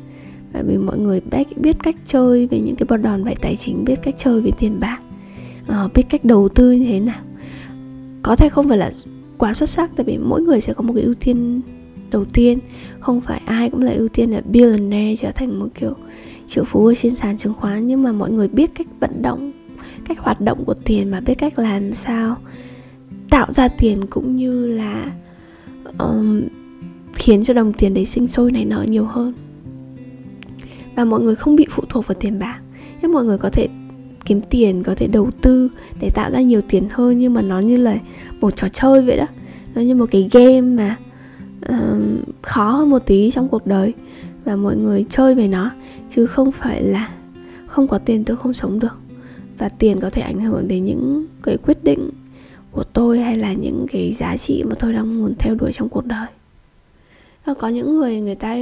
Bởi 0.54 0.64
vì 0.64 0.78
mọi 0.78 0.98
người 0.98 1.22
biết 1.56 1.76
cách 1.84 1.96
chơi 2.08 2.48
về 2.48 2.60
những 2.60 2.76
cái 2.76 2.88
bọt 2.90 3.02
đòn 3.02 3.24
bẩy 3.24 3.36
tài 3.36 3.56
chính, 3.56 3.86
biết 3.86 4.00
cách 4.04 4.16
chơi 4.18 4.42
về 4.42 4.52
tiền 4.60 4.80
bạc 4.80 5.00
ờ, 5.68 5.90
biết 5.94 6.04
cách 6.10 6.26
đầu 6.26 6.50
tư 6.50 6.72
như 6.72 6.86
thế 6.86 7.00
nào. 7.00 7.22
Có 8.22 8.36
thể 8.36 8.50
không 8.50 8.70
phải 8.70 8.78
là 8.78 8.92
quá 9.38 9.54
xuất 9.54 9.70
sắc, 9.70 9.92
tại 9.96 10.06
vì 10.06 10.18
mỗi 10.18 10.42
người 10.42 10.62
sẽ 10.62 10.74
có 10.74 10.82
một 10.82 10.94
cái 10.94 11.04
ưu 11.04 11.14
tiên 11.14 11.62
đầu 12.12 12.26
tiên. 12.26 12.60
Không 13.00 13.22
phải 13.22 13.42
ai 13.46 13.70
cũng 13.70 13.82
là 13.82 13.92
ưu 13.92 14.08
tiên 14.08 14.32
là 14.32 14.42
billionaire 14.46 15.16
trở 15.16 15.32
thành 15.32 15.60
một 15.60 15.68
kiểu 15.80 15.94
triệu 16.48 16.64
phú 16.64 16.86
ở 16.86 16.96
trên 16.96 17.16
sàn 17.16 17.38
chứng 17.38 17.54
khoán. 17.54 17.88
Nhưng 17.88 18.04
mà 18.04 18.12
mọi 18.12 18.32
người 18.32 18.48
biết 18.48 18.76
cách 18.76 18.88
vận 19.00 19.22
động, 19.22 19.52
cách 20.08 20.20
hoạt 20.20 20.42
động 20.42 20.66
của 20.66 20.74
tiền 20.74 21.12
mà 21.12 21.20
biết 21.20 21.36
cách 21.36 21.60
làm 21.60 21.96
sao 21.96 22.38
tạo 23.34 23.54
ra 23.54 23.68
tiền 23.68 24.06
cũng 24.06 24.36
như 24.36 24.68
là 24.68 25.12
um, 26.00 26.42
khiến 27.14 27.44
cho 27.44 27.54
đồng 27.54 27.74
tiền 27.74 27.94
đấy 27.94 28.06
sinh 28.06 28.28
sôi 28.28 28.52
này 28.52 28.66
nở 28.66 28.86
nhiều 28.90 29.06
hơn. 29.06 29.34
Và 30.96 31.06
mọi 31.06 31.22
người 31.22 31.36
không 31.36 31.56
bị 31.56 31.68
phụ 31.70 31.84
thuộc 31.90 32.08
vào 32.08 32.16
tiền 32.20 32.40
bạc. 32.40 32.60
Nhưng 33.02 33.14
mọi 33.14 33.26
người 33.26 33.38
có 33.38 33.50
thể 33.50 33.68
kiếm 34.26 34.42
tiền 34.50 34.84
có 34.84 34.96
thể 34.96 35.08
đầu 35.08 35.30
tư 35.42 35.70
để 36.00 36.10
tạo 36.10 36.32
ra 36.32 36.42
nhiều 36.42 36.62
tiền 36.62 36.88
hơn 36.92 37.20
nhưng 37.20 37.34
mà 37.34 37.42
nó 37.42 37.60
như 37.60 37.78
là 37.78 37.98
một 38.42 38.56
trò 38.56 38.68
chơi 38.74 39.02
vậy 39.02 39.18
đó. 39.18 39.28
Nó 39.76 39.82
như 39.82 39.96
một 39.96 40.06
cái 40.12 40.30
game 40.32 40.62
mà 40.62 40.96
um, 41.68 42.18
khó 42.42 42.72
hơn 42.72 42.90
một 42.90 43.06
tí 43.06 43.32
trong 43.32 43.48
cuộc 43.48 43.68
đời. 43.68 43.94
Và 44.46 44.56
mọi 44.56 44.76
người 44.76 45.06
chơi 45.10 45.36
về 45.36 45.48
nó 45.48 45.72
chứ 46.16 46.26
không 46.26 46.52
phải 46.52 46.84
là 46.84 47.10
không 47.66 47.88
có 47.88 47.98
tiền 47.98 48.24
tôi 48.24 48.38
không 48.38 48.54
sống 48.54 48.80
được. 48.80 48.98
Và 49.58 49.70
tiền 49.70 50.00
có 50.00 50.10
thể 50.10 50.22
ảnh 50.22 50.42
hưởng 50.42 50.68
đến 50.68 50.86
những 50.86 51.26
cái 51.44 51.58
quyết 51.58 51.84
định 51.84 52.10
của 52.74 52.84
tôi 52.84 53.20
hay 53.20 53.38
là 53.38 53.54
những 53.54 53.86
cái 53.92 54.14
giá 54.14 54.38
trị 54.38 54.64
mà 54.64 54.76
tôi 54.80 54.94
đang 54.94 55.22
muốn 55.22 55.34
theo 55.40 55.56
đuổi 55.56 55.72
trong 55.74 55.90
cuộc 55.90 56.06
đời? 56.06 56.28
Và 57.46 57.54
có 57.54 57.68
những 57.68 57.98
người 57.98 58.22
người 58.22 58.36
ta 58.36 58.58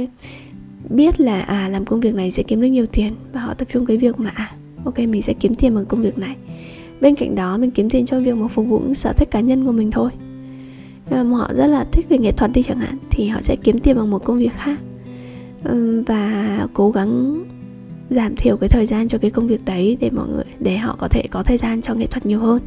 biết 0.90 1.20
là 1.20 1.40
à 1.40 1.68
làm 1.68 1.84
công 1.84 2.00
việc 2.00 2.14
này 2.14 2.30
sẽ 2.30 2.42
kiếm 2.42 2.60
được 2.60 2.68
nhiều 2.68 2.86
tiền 2.86 3.14
và 3.32 3.40
họ 3.40 3.54
tập 3.54 3.68
trung 3.72 3.86
cái 3.86 3.96
việc 3.96 4.20
mà 4.20 4.30
à 4.34 4.52
ok, 4.84 4.98
mình 4.98 5.22
sẽ 5.22 5.32
kiếm 5.32 5.54
tiền 5.54 5.74
bằng 5.74 5.86
công 5.86 6.02
việc 6.02 6.18
này. 6.18 6.36
Bên 7.00 7.14
cạnh 7.14 7.34
đó, 7.34 7.58
mình 7.58 7.70
kiếm 7.70 7.90
tiền 7.90 8.06
cho 8.06 8.20
việc 8.20 8.36
mà 8.36 8.48
phục 8.48 8.66
vụ 8.66 8.78
những 8.78 8.94
sở 8.94 9.12
thích 9.12 9.30
cá 9.30 9.40
nhân 9.40 9.66
của 9.66 9.72
mình 9.72 9.90
thôi. 9.90 10.10
Mà 11.10 11.22
họ 11.22 11.50
rất 11.56 11.66
là 11.66 11.84
thích 11.92 12.06
về 12.08 12.18
nghệ 12.18 12.32
thuật 12.32 12.50
đi 12.54 12.62
chẳng 12.62 12.78
hạn, 12.78 12.98
thì 13.10 13.28
họ 13.28 13.40
sẽ 13.42 13.56
kiếm 13.56 13.78
tiền 13.78 13.96
bằng 13.96 14.10
một 14.10 14.24
công 14.24 14.38
việc 14.38 14.52
khác. 14.54 14.80
Và 16.06 16.66
cố 16.72 16.90
gắng 16.90 17.42
giảm 18.10 18.36
thiểu 18.36 18.56
cái 18.56 18.68
thời 18.68 18.86
gian 18.86 19.08
cho 19.08 19.18
cái 19.18 19.30
công 19.30 19.46
việc 19.46 19.64
đấy 19.64 19.96
để 20.00 20.10
mọi 20.10 20.28
người, 20.28 20.44
để 20.60 20.76
họ 20.76 20.96
có 20.98 21.08
thể 21.08 21.22
có 21.30 21.42
thời 21.42 21.56
gian 21.56 21.82
cho 21.82 21.94
nghệ 21.94 22.06
thuật 22.06 22.26
nhiều 22.26 22.40
hơn 22.40 22.62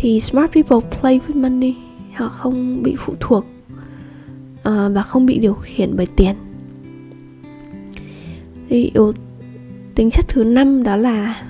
thì 0.00 0.20
smart 0.20 0.52
people 0.52 0.98
play 1.00 1.20
with 1.28 1.42
money. 1.42 1.74
Họ 2.14 2.28
không 2.28 2.82
bị 2.82 2.96
phụ 2.98 3.14
thuộc 3.20 3.46
uh, 4.60 4.64
và 4.64 5.02
không 5.02 5.26
bị 5.26 5.38
điều 5.38 5.54
khiển 5.54 5.96
bởi 5.96 6.06
tiền. 6.06 6.34
Thì 8.68 8.90
yếu 8.94 9.12
tính 9.94 10.10
chất 10.10 10.28
thứ 10.28 10.44
năm 10.44 10.82
đó 10.82 10.96
là 10.96 11.42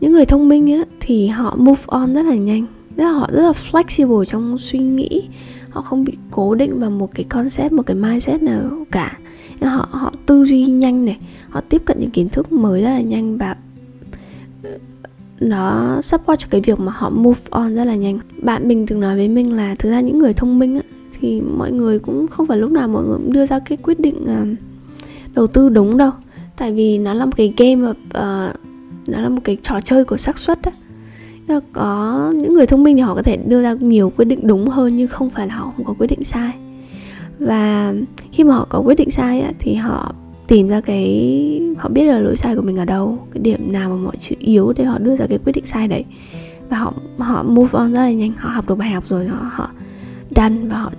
những 0.00 0.12
người 0.12 0.24
thông 0.24 0.48
minh 0.48 0.72
á, 0.72 0.84
thì 1.00 1.26
họ 1.26 1.56
move 1.58 1.82
on 1.86 2.14
rất 2.14 2.22
là 2.22 2.34
nhanh. 2.34 2.66
Rất 2.96 3.04
là 3.04 3.10
họ 3.10 3.28
rất 3.32 3.42
là 3.42 3.52
flexible 3.70 4.24
trong 4.24 4.58
suy 4.58 4.78
nghĩ. 4.78 5.28
Họ 5.70 5.82
không 5.82 6.04
bị 6.04 6.12
cố 6.30 6.54
định 6.54 6.80
vào 6.80 6.90
một 6.90 7.10
cái 7.14 7.24
concept 7.24 7.72
một 7.72 7.82
cái 7.82 7.96
mindset 7.96 8.42
nào 8.42 8.84
cả. 8.90 9.18
Họ 9.62 9.88
họ 9.90 10.12
tư 10.26 10.44
duy 10.44 10.66
nhanh 10.66 11.04
này 11.04 11.18
họ 11.50 11.60
tiếp 11.60 11.82
cận 11.84 12.00
những 12.00 12.10
kiến 12.10 12.28
thức 12.28 12.52
mới 12.52 12.82
rất 12.82 12.90
là 12.90 13.00
nhanh 13.00 13.38
và 13.38 13.56
nó 15.40 16.00
support 16.02 16.40
cho 16.40 16.46
cái 16.50 16.60
việc 16.60 16.80
mà 16.80 16.92
họ 16.96 17.10
move 17.10 17.40
on 17.50 17.74
rất 17.74 17.84
là 17.84 17.94
nhanh. 17.94 18.18
Bạn 18.42 18.68
mình 18.68 18.86
từng 18.86 19.00
nói 19.00 19.16
với 19.16 19.28
mình 19.28 19.56
là 19.56 19.74
thực 19.78 19.90
ra 19.90 20.00
những 20.00 20.18
người 20.18 20.32
thông 20.32 20.58
minh 20.58 20.76
á, 20.76 20.82
thì 21.20 21.40
mọi 21.40 21.72
người 21.72 21.98
cũng 21.98 22.26
không 22.26 22.46
phải 22.46 22.58
lúc 22.58 22.70
nào 22.70 22.88
mọi 22.88 23.04
người 23.04 23.16
cũng 23.16 23.32
đưa 23.32 23.46
ra 23.46 23.58
cái 23.58 23.78
quyết 23.82 24.00
định 24.00 24.24
uh, 24.24 24.58
đầu 25.34 25.46
tư 25.46 25.68
đúng 25.68 25.96
đâu. 25.96 26.10
Tại 26.56 26.72
vì 26.72 26.98
nó 26.98 27.14
là 27.14 27.24
một 27.24 27.36
cái 27.36 27.54
game 27.56 27.88
uh, 27.88 27.96
nó 29.08 29.20
là 29.20 29.28
một 29.28 29.40
cái 29.44 29.58
trò 29.62 29.80
chơi 29.84 30.04
của 30.04 30.16
xác 30.16 30.38
suất 30.38 30.58
á. 30.62 30.72
Có 31.72 32.32
những 32.36 32.54
người 32.54 32.66
thông 32.66 32.82
minh 32.82 32.96
thì 32.96 33.02
họ 33.02 33.14
có 33.14 33.22
thể 33.22 33.36
đưa 33.36 33.62
ra 33.62 33.72
nhiều 33.80 34.12
quyết 34.16 34.24
định 34.24 34.40
đúng 34.42 34.68
hơn 34.68 34.96
nhưng 34.96 35.08
không 35.08 35.30
phải 35.30 35.46
là 35.46 35.54
họ 35.54 35.72
không 35.76 35.86
có 35.86 35.94
quyết 35.98 36.06
định 36.06 36.24
sai. 36.24 36.52
Và 37.38 37.94
khi 38.32 38.44
mà 38.44 38.54
họ 38.54 38.66
có 38.68 38.78
quyết 38.78 38.94
định 38.94 39.10
sai 39.10 39.40
á, 39.40 39.52
thì 39.58 39.74
họ 39.74 40.14
tìm 40.46 40.68
ra 40.68 40.80
cái, 40.80 41.62
họ 41.78 41.88
biết 41.88 42.04
là 42.04 42.18
lỗi 42.18 42.36
sai 42.36 42.56
của 42.56 42.62
mình 42.62 42.76
ở 42.76 42.84
đâu, 42.84 43.18
cái 43.32 43.42
điểm 43.42 43.72
nào 43.72 43.90
mà 43.90 43.96
mọi 43.96 44.16
chữ 44.16 44.34
yếu 44.38 44.72
để 44.76 44.84
họ 44.84 44.98
đưa 44.98 45.16
ra 45.16 45.26
cái 45.26 45.38
quyết 45.38 45.52
định 45.52 45.66
sai 45.66 45.88
đấy. 45.88 46.04
Và 46.68 46.76
họ 46.76 46.94
họ 47.18 47.42
move 47.42 47.70
on 47.72 47.92
rất 47.92 47.98
là 47.98 48.12
nhanh, 48.12 48.32
họ 48.36 48.50
học 48.50 48.68
được 48.68 48.74
bài 48.74 48.90
học 48.90 49.04
rồi, 49.08 49.26
họ 49.26 49.50
họ 49.52 49.70
done 50.36 50.56
và 50.68 50.78
họ 50.78 50.92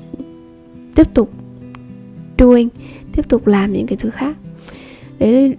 tiếp 0.96 1.14
tục 1.14 1.30
doing, 2.40 2.70
tiếp 3.12 3.30
tục 3.30 3.48
làm 3.48 3.74
những 3.74 3.88
cái 3.88 3.98
thứ 3.98 4.10
khác. 4.10 4.38
Đấy 5.20 5.56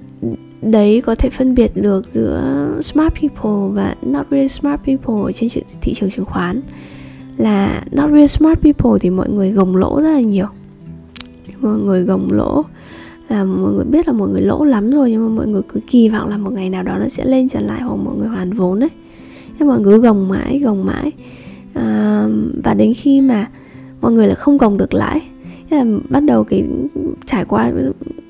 đấy 0.63 1.03
có 1.07 1.15
thể 1.15 1.31
phân 1.31 1.55
biệt 1.55 1.73
được 1.75 2.07
giữa 2.13 2.69
smart 2.83 3.15
people 3.15 3.83
và 3.83 3.95
not 4.03 4.27
really 4.31 4.49
smart 4.49 4.81
people 4.87 5.15
ở 5.25 5.33
trên 5.33 5.49
thị 5.81 5.95
trường 5.95 6.11
chứng 6.11 6.25
khoán. 6.25 6.61
Là 7.37 7.85
not 7.93 8.11
really 8.11 8.29
smart 8.29 8.61
people 8.61 8.99
thì 9.01 9.11
mọi 9.11 9.29
người 9.29 9.51
gồng 9.51 9.77
lỗ 9.77 10.01
rất 10.03 10.11
là 10.11 10.21
nhiều. 10.21 10.47
Mọi 11.61 11.79
người 11.79 12.03
gồng 12.03 12.33
lỗ 12.33 12.65
là 13.29 13.45
mọi 13.45 13.73
người 13.73 13.85
biết 13.85 14.07
là 14.07 14.13
mọi 14.13 14.29
người 14.29 14.43
lỗ 14.43 14.65
lắm 14.65 14.91
rồi 14.91 15.11
nhưng 15.11 15.23
mà 15.23 15.29
mọi 15.29 15.47
người 15.47 15.63
cứ 15.69 15.81
kỳ 15.87 16.09
vọng 16.09 16.29
là 16.29 16.37
một 16.37 16.53
ngày 16.53 16.71
nào 16.71 16.83
đó 16.83 16.99
nó 16.99 17.09
sẽ 17.09 17.25
lên 17.25 17.49
trở 17.49 17.61
lại 17.61 17.83
hoặc 17.83 17.97
mọi 17.97 18.17
người 18.17 18.29
hoàn 18.29 18.53
vốn 18.53 18.79
đấy. 18.79 18.91
Thế 19.59 19.67
mọi 19.67 19.81
người 19.81 19.99
gồng 19.99 20.29
mãi 20.29 20.61
gồng 20.65 20.87
mãi. 20.87 21.13
À, 21.75 22.27
và 22.65 22.75
đến 22.75 22.93
khi 22.95 23.21
mà 23.21 23.49
mọi 24.01 24.13
người 24.13 24.27
là 24.27 24.35
không 24.35 24.59
gồng 24.59 24.79
được 24.79 24.95
lãi 24.95 25.23
là 25.71 25.85
bắt 26.09 26.21
đầu 26.21 26.45
cái 26.45 26.65
trải 27.27 27.45
qua 27.45 27.73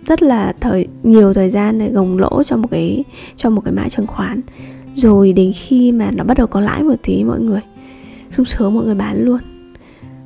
rất 0.07 0.23
là 0.23 0.53
thời 0.61 0.89
nhiều 1.03 1.35
thời 1.35 1.51
gian 1.51 1.79
để 1.79 1.91
gồng 1.91 2.19
lỗ 2.19 2.43
cho 2.43 2.57
một 2.57 2.71
cái 2.71 3.05
cho 3.37 3.51
một 3.51 3.61
cái 3.65 3.75
mã 3.75 3.89
chứng 3.89 4.07
khoán. 4.07 4.41
Rồi 4.95 5.33
đến 5.33 5.53
khi 5.55 5.93
mà 5.93 6.11
nó 6.11 6.25
bắt 6.25 6.37
đầu 6.39 6.47
có 6.47 6.61
lãi 6.61 6.83
một 6.83 6.95
tí 7.03 7.25
mọi 7.25 7.41
người 7.41 7.61
sung 8.31 8.47
sướng 8.47 8.75
mọi 8.75 8.85
người 8.85 8.95
bán 8.95 9.25
luôn. 9.25 9.41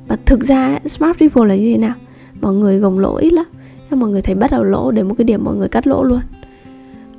Và 0.07 0.17
thực 0.25 0.43
ra 0.43 0.79
smart 0.85 1.19
people 1.19 1.47
là 1.47 1.55
như 1.55 1.71
thế 1.71 1.77
nào? 1.77 1.93
Mọi 2.41 2.53
người 2.53 2.79
gồng 2.79 2.99
lỗ 2.99 3.15
ít 3.15 3.33
lắm 3.33 3.45
nhưng 3.91 3.99
mọi 3.99 4.09
người 4.09 4.21
thấy 4.21 4.35
bắt 4.35 4.51
đầu 4.51 4.63
lỗ 4.63 4.91
đến 4.91 5.07
một 5.07 5.15
cái 5.17 5.25
điểm 5.25 5.43
mọi 5.43 5.55
người 5.55 5.69
cắt 5.69 5.87
lỗ 5.87 6.03
luôn. 6.03 6.19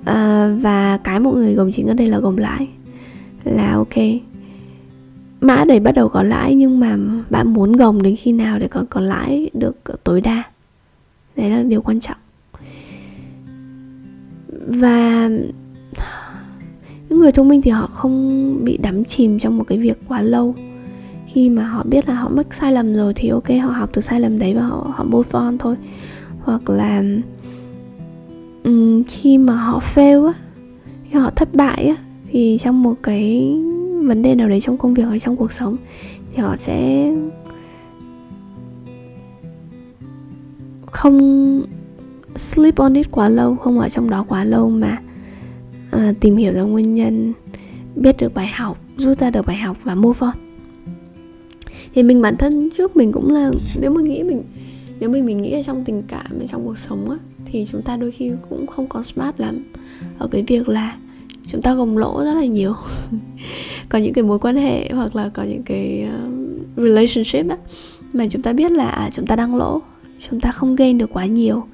À, 0.05 0.50
và 0.61 0.99
cái 1.05 1.21
mọi 1.21 1.35
người 1.35 1.55
gồng 1.55 1.73
chính 1.73 1.87
ở 1.87 1.95
đây 1.95 2.09
là 2.09 2.19
gồng 2.19 2.38
lãi. 2.38 2.69
Là 3.45 3.73
ok. 3.73 3.97
Mã 5.41 5.64
để 5.64 5.81
bắt 5.81 5.93
đầu 5.93 6.09
có 6.09 6.23
lãi 6.23 6.55
nhưng 6.55 6.81
mà 6.81 6.97
bạn 7.31 7.52
muốn 7.52 7.73
gồng 7.73 8.02
đến 8.02 8.17
khi 8.17 8.33
nào 8.33 8.59
để 8.59 8.69
còn 8.69 8.87
có 8.87 9.00
lãi 9.00 9.50
được 9.55 9.76
tối 10.05 10.21
đa? 10.21 10.43
Đấy 11.37 11.50
là 11.50 11.62
điều 11.62 11.83
quan 11.83 12.00
trọng. 12.00 12.17
Và 14.67 15.29
những 17.09 17.19
người 17.19 17.33
thông 17.33 17.49
minh 17.49 17.62
thì 17.62 17.71
họ 17.71 17.87
không 17.87 18.59
bị 18.64 18.76
đắm 18.76 19.05
chìm 19.05 19.38
trong 19.38 19.59
một 19.59 19.64
cái 19.64 19.79
việc 19.79 19.99
quá 20.09 20.23
lâu. 20.23 20.55
Khi 21.26 21.50
mà 21.50 21.67
họ 21.67 21.85
biết 21.85 22.09
là 22.09 22.14
họ 22.14 22.29
mắc 22.29 22.55
sai 22.55 22.73
lầm 22.73 22.95
rồi 22.95 23.12
thì 23.17 23.29
ok 23.29 23.49
họ 23.62 23.71
học 23.71 23.91
từ 23.93 24.02
sai 24.02 24.21
lầm 24.21 24.38
đấy 24.38 24.55
và 24.55 24.62
họ 24.62 24.93
họ 24.95 25.05
move 25.05 25.31
on 25.33 25.59
thôi 25.59 25.76
hoặc 26.45 26.71
là 26.71 27.03
um, 28.65 29.03
khi 29.03 29.39
mà 29.39 29.57
họ 29.57 29.81
fail 29.95 30.27
á 30.27 30.33
khi 31.11 31.19
họ 31.19 31.31
thất 31.31 31.55
bại 31.55 31.87
á 31.87 31.97
thì 32.31 32.59
trong 32.63 32.83
một 32.83 32.95
cái 33.03 33.57
vấn 34.05 34.23
đề 34.23 34.35
nào 34.35 34.49
đấy 34.49 34.61
trong 34.61 34.79
công 34.79 34.95
việc 34.95 35.03
hay 35.03 35.21
trong 35.21 35.37
cuộc 35.37 35.53
sống 35.53 35.77
thì 36.33 36.43
họ 36.43 36.57
sẽ 36.57 37.09
không 40.87 41.63
sleep 42.37 42.77
on 42.77 42.95
it 42.95 43.07
quá 43.11 43.29
lâu 43.29 43.57
không 43.57 43.79
ở 43.79 43.89
trong 43.89 44.11
đó 44.11 44.25
quá 44.29 44.45
lâu 44.45 44.71
mà 44.71 44.99
à, 45.91 46.13
tìm 46.21 46.37
hiểu 46.37 46.53
ra 46.53 46.63
nguyên 46.63 46.95
nhân 46.95 47.33
biết 47.97 48.17
được 48.17 48.35
bài 48.35 48.47
học 48.47 48.79
rút 48.97 49.19
ra 49.19 49.31
được 49.31 49.47
bài 49.47 49.57
học 49.57 49.77
và 49.85 49.95
move 49.95 50.19
on. 50.21 50.35
Thì 51.95 52.03
mình 52.03 52.23
bản 52.23 52.37
thân 52.37 52.71
trước 52.77 52.97
mình 52.97 53.13
cũng 53.13 53.31
là 53.31 53.51
nếu 53.81 53.91
mà 53.91 54.03
nghĩ 54.03 54.23
mình 54.23 54.43
nếu 55.03 55.11
mình 55.11 55.27
mình 55.27 55.43
nghĩ 55.43 55.53
ở 55.53 55.63
trong 55.63 55.85
tình 55.85 56.03
cảm 56.09 56.27
ở 56.41 56.47
trong 56.47 56.65
cuộc 56.65 56.79
sống 56.79 57.11
á 57.11 57.17
thì 57.45 57.67
chúng 57.73 57.83
ta 57.83 57.97
đôi 57.97 58.11
khi 58.11 58.31
cũng 58.51 58.67
không 58.67 58.87
có 58.87 59.03
smart 59.03 59.41
lắm. 59.41 59.59
Ở 60.19 60.29
cái 60.29 60.45
việc 60.47 60.69
là 60.69 60.97
chúng 61.53 61.63
ta 61.63 61.75
gồng 61.75 61.99
lỗ 61.99 62.25
rất 62.25 62.35
là 62.35 62.45
nhiều. 62.45 62.75
Có 63.89 63.99
những 63.99 64.13
cái 64.13 64.25
mối 64.25 64.39
quan 64.39 64.57
hệ 64.57 64.91
hoặc 64.91 65.17
là 65.17 65.29
có 65.29 65.43
những 65.43 65.63
cái 65.63 66.09
relationship 66.77 67.51
á 67.51 67.57
mà 68.13 68.27
chúng 68.29 68.43
ta 68.43 68.53
biết 68.53 68.73
là 68.73 68.89
à, 68.89 69.11
chúng 69.15 69.27
ta 69.27 69.37
đang 69.37 69.57
lỗ 69.57 69.83
chúng 70.31 70.41
ta 70.41 70.53
không 70.53 70.77
gain 70.77 70.99
được 70.99 71.11
quá 71.13 71.27
nhiều. 71.27 71.65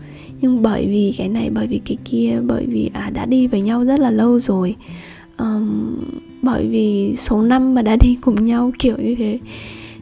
Nhưng 0.41 0.63
bởi 0.63 0.87
vì 0.87 1.15
cái 1.19 1.29
này 1.29 1.51
bởi 1.51 1.67
vì 1.67 1.81
cái 1.85 1.97
kia 2.05 2.41
bởi 2.47 2.67
vì 2.67 2.91
à 2.93 3.11
đã 3.11 3.27
đi 3.27 3.47
với 3.47 3.61
nhau 3.61 3.85
rất 3.85 4.01
là 4.01 4.11
lâu 4.11 4.41
rồi 4.41 4.77
um, 5.39 5.97
bởi 6.43 6.69
vì 6.69 7.17
số 7.19 7.43
năm 7.43 7.75
mà 7.75 7.83
đã 7.83 7.97
đi 7.97 8.19
cùng 8.21 8.47
nhau 8.47 8.71
kiểu 8.79 8.97
như 8.99 9.15
thế 9.15 9.39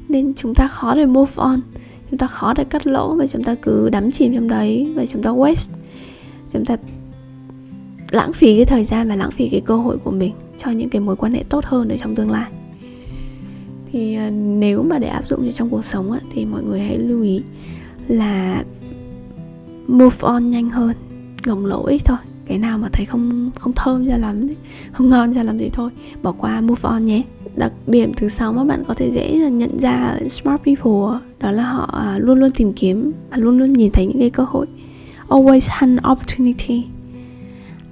nên 0.08 0.32
chúng 0.36 0.54
ta 0.54 0.68
khó 0.68 0.94
để 0.94 1.06
move 1.06 1.32
on 1.36 1.60
chúng 2.10 2.18
ta 2.18 2.26
khó 2.26 2.54
để 2.54 2.64
cắt 2.64 2.86
lỗ 2.86 3.14
và 3.14 3.26
chúng 3.26 3.44
ta 3.44 3.54
cứ 3.54 3.90
đắm 3.90 4.12
chìm 4.12 4.34
trong 4.34 4.48
đấy 4.48 4.92
và 4.96 5.06
chúng 5.06 5.22
ta 5.22 5.30
waste. 5.30 5.72
Chúng 6.52 6.64
ta 6.64 6.76
lãng 8.10 8.32
phí 8.32 8.56
cái 8.56 8.64
thời 8.64 8.84
gian 8.84 9.08
và 9.08 9.16
lãng 9.16 9.30
phí 9.30 9.48
cái 9.48 9.60
cơ 9.60 9.76
hội 9.76 9.98
của 9.98 10.10
mình 10.10 10.32
cho 10.58 10.70
những 10.70 10.88
cái 10.88 11.00
mối 11.00 11.16
quan 11.16 11.32
hệ 11.32 11.44
tốt 11.48 11.64
hơn 11.64 11.88
ở 11.88 11.96
trong 11.96 12.14
tương 12.14 12.30
lai. 12.30 12.50
Thì 13.92 14.14
ờ, 14.14 14.30
nếu 14.30 14.82
mà 14.82 14.98
để 14.98 15.08
áp 15.08 15.28
dụng 15.28 15.46
cho 15.46 15.52
trong 15.52 15.70
cuộc 15.70 15.84
sống 15.84 16.12
á, 16.12 16.20
thì 16.32 16.44
mọi 16.44 16.62
người 16.62 16.80
hãy 16.80 16.98
lưu 16.98 17.22
ý 17.22 17.42
là 18.08 18.64
move 19.88 20.16
on 20.20 20.50
nhanh 20.50 20.70
hơn 20.70 20.96
gồng 21.44 21.66
lỗ 21.66 21.86
ít 21.86 22.02
thôi. 22.04 22.18
Cái 22.46 22.58
nào 22.58 22.78
mà 22.78 22.88
thấy 22.92 23.06
không 23.06 23.50
không 23.58 23.72
thơm 23.72 24.06
ra 24.06 24.16
lắm 24.16 24.48
không 24.92 25.08
ngon 25.08 25.32
ra 25.32 25.42
lắm 25.42 25.58
thì 25.58 25.70
thôi 25.72 25.90
bỏ 26.22 26.32
qua 26.32 26.60
move 26.60 26.80
on 26.82 27.04
nhé 27.04 27.22
đặc 27.56 27.72
điểm 27.86 28.12
thứ 28.16 28.28
sáu 28.28 28.52
mà 28.52 28.64
bạn 28.64 28.82
có 28.88 28.94
thể 28.94 29.10
dễ 29.10 29.50
nhận 29.50 29.78
ra 29.78 30.04
ở 30.04 30.28
smart 30.28 30.62
people 30.64 31.20
đó 31.40 31.50
là 31.50 31.62
họ 31.62 31.90
à, 31.92 32.18
luôn 32.18 32.40
luôn 32.40 32.50
tìm 32.50 32.72
kiếm 32.72 33.12
và 33.30 33.36
luôn 33.36 33.58
luôn 33.58 33.72
nhìn 33.72 33.90
thấy 33.92 34.06
những 34.06 34.18
cái 34.18 34.30
cơ 34.30 34.44
hội. 34.48 34.66
Always 35.28 35.68
hunt 35.80 36.00
opportunity. 36.12 36.84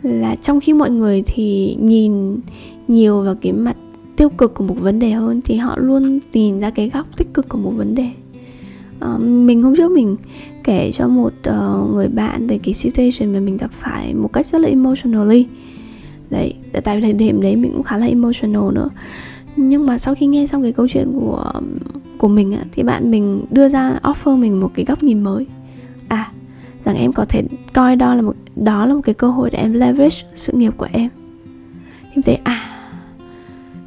Là 0.02 0.36
trong 0.36 0.60
khi 0.60 0.72
mọi 0.72 0.90
người 0.90 1.22
thì 1.26 1.76
nhìn 1.80 2.38
nhiều 2.88 3.22
vào 3.22 3.34
cái 3.34 3.52
mặt 3.52 3.76
tiêu 4.16 4.28
cực 4.28 4.54
của 4.54 4.64
một 4.64 4.76
vấn 4.80 4.98
đề 4.98 5.10
hơn 5.10 5.40
thì 5.44 5.56
họ 5.56 5.76
luôn 5.78 6.18
tìm 6.32 6.60
ra 6.60 6.70
cái 6.70 6.90
góc 6.90 7.06
tích 7.16 7.34
cực 7.34 7.48
của 7.48 7.58
một 7.58 7.70
vấn 7.70 7.94
đề. 7.94 8.08
À, 9.00 9.18
mình 9.18 9.62
hôm 9.62 9.76
trước 9.76 9.90
mình 9.90 10.16
kể 10.64 10.92
cho 10.94 11.08
một 11.08 11.32
uh, 11.48 11.94
người 11.94 12.08
bạn 12.08 12.46
về 12.46 12.58
cái 12.58 12.74
situation 12.74 13.32
mà 13.32 13.40
mình 13.40 13.56
gặp 13.56 13.70
phải 13.72 14.14
một 14.14 14.32
cách 14.32 14.46
rất 14.46 14.60
là 14.60 14.68
emotionally. 14.68 15.46
Đấy 16.30 16.54
tại 16.84 16.96
vì 16.96 17.02
thời 17.02 17.12
điểm 17.12 17.40
đấy 17.40 17.56
mình 17.56 17.72
cũng 17.72 17.82
khá 17.82 17.96
là 17.96 18.06
emotional 18.06 18.72
nữa 18.74 18.88
nhưng 19.56 19.86
mà 19.86 19.98
sau 19.98 20.14
khi 20.14 20.26
nghe 20.26 20.46
xong 20.46 20.62
cái 20.62 20.72
câu 20.72 20.88
chuyện 20.88 21.12
của 21.12 21.52
của 22.18 22.28
mình 22.28 22.52
á, 22.52 22.64
thì 22.72 22.82
bạn 22.82 23.10
mình 23.10 23.44
đưa 23.50 23.68
ra 23.68 23.98
offer 24.02 24.36
mình 24.36 24.60
một 24.60 24.70
cái 24.74 24.84
góc 24.84 25.02
nhìn 25.02 25.20
mới. 25.20 25.46
À 26.08 26.30
rằng 26.84 26.96
em 26.96 27.12
có 27.12 27.24
thể 27.28 27.42
coi 27.72 27.96
đó 27.96 28.14
là 28.14 28.22
một 28.22 28.36
đó 28.56 28.86
là 28.86 28.94
một 28.94 29.00
cái 29.04 29.14
cơ 29.14 29.30
hội 29.30 29.50
để 29.50 29.58
em 29.58 29.72
leverage 29.72 30.16
sự 30.36 30.52
nghiệp 30.52 30.72
của 30.76 30.88
em. 30.92 31.10
Em 32.14 32.22
thấy 32.22 32.38
à 32.44 32.60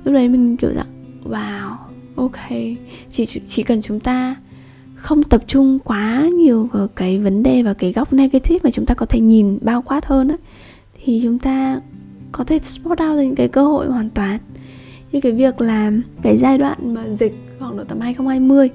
lúc 0.04 0.14
đấy 0.14 0.30
mình 0.30 0.58
kiểu 0.58 0.72
rằng 0.76 0.88
wow 1.24 1.76
ok. 2.16 2.50
Chỉ 3.10 3.26
chỉ 3.48 3.64
cần 3.64 3.82
chúng 3.82 4.00
ta 4.00 4.36
không 4.96 5.24
tập 5.24 5.44
trung 5.48 5.80
quá 5.80 6.28
nhiều 6.38 6.70
vào 6.74 6.88
cái 6.88 7.20
vấn 7.20 7.44
đề 7.44 7.64
và 7.64 7.74
cái 7.74 7.94
góc 7.94 8.14
negative 8.14 8.60
mà 8.64 8.72
chúng 8.72 8.86
ta 8.86 8.94
có 8.94 9.06
thể 9.06 9.20
nhìn 9.20 9.60
bao 9.62 9.82
quát 9.82 10.06
hơn 10.06 10.28
á 10.28 10.36
thì 11.04 11.20
chúng 11.24 11.40
ta 11.40 11.82
có 12.32 12.44
thể 12.44 12.60
spot 12.60 13.02
out 13.02 13.20
những 13.20 13.36
cái 13.36 13.48
cơ 13.48 13.68
hội 13.68 13.88
hoàn 13.88 14.10
toàn 14.10 14.40
như 15.12 15.22
cái 15.22 15.32
việc 15.32 15.62
là 15.62 15.92
cái 16.22 16.38
giai 16.38 16.58
đoạn 16.58 16.94
mà 16.94 17.10
dịch 17.10 17.36
khoảng 17.60 17.78
độ 17.78 17.84
tầm 17.84 18.00
2020 18.00 18.70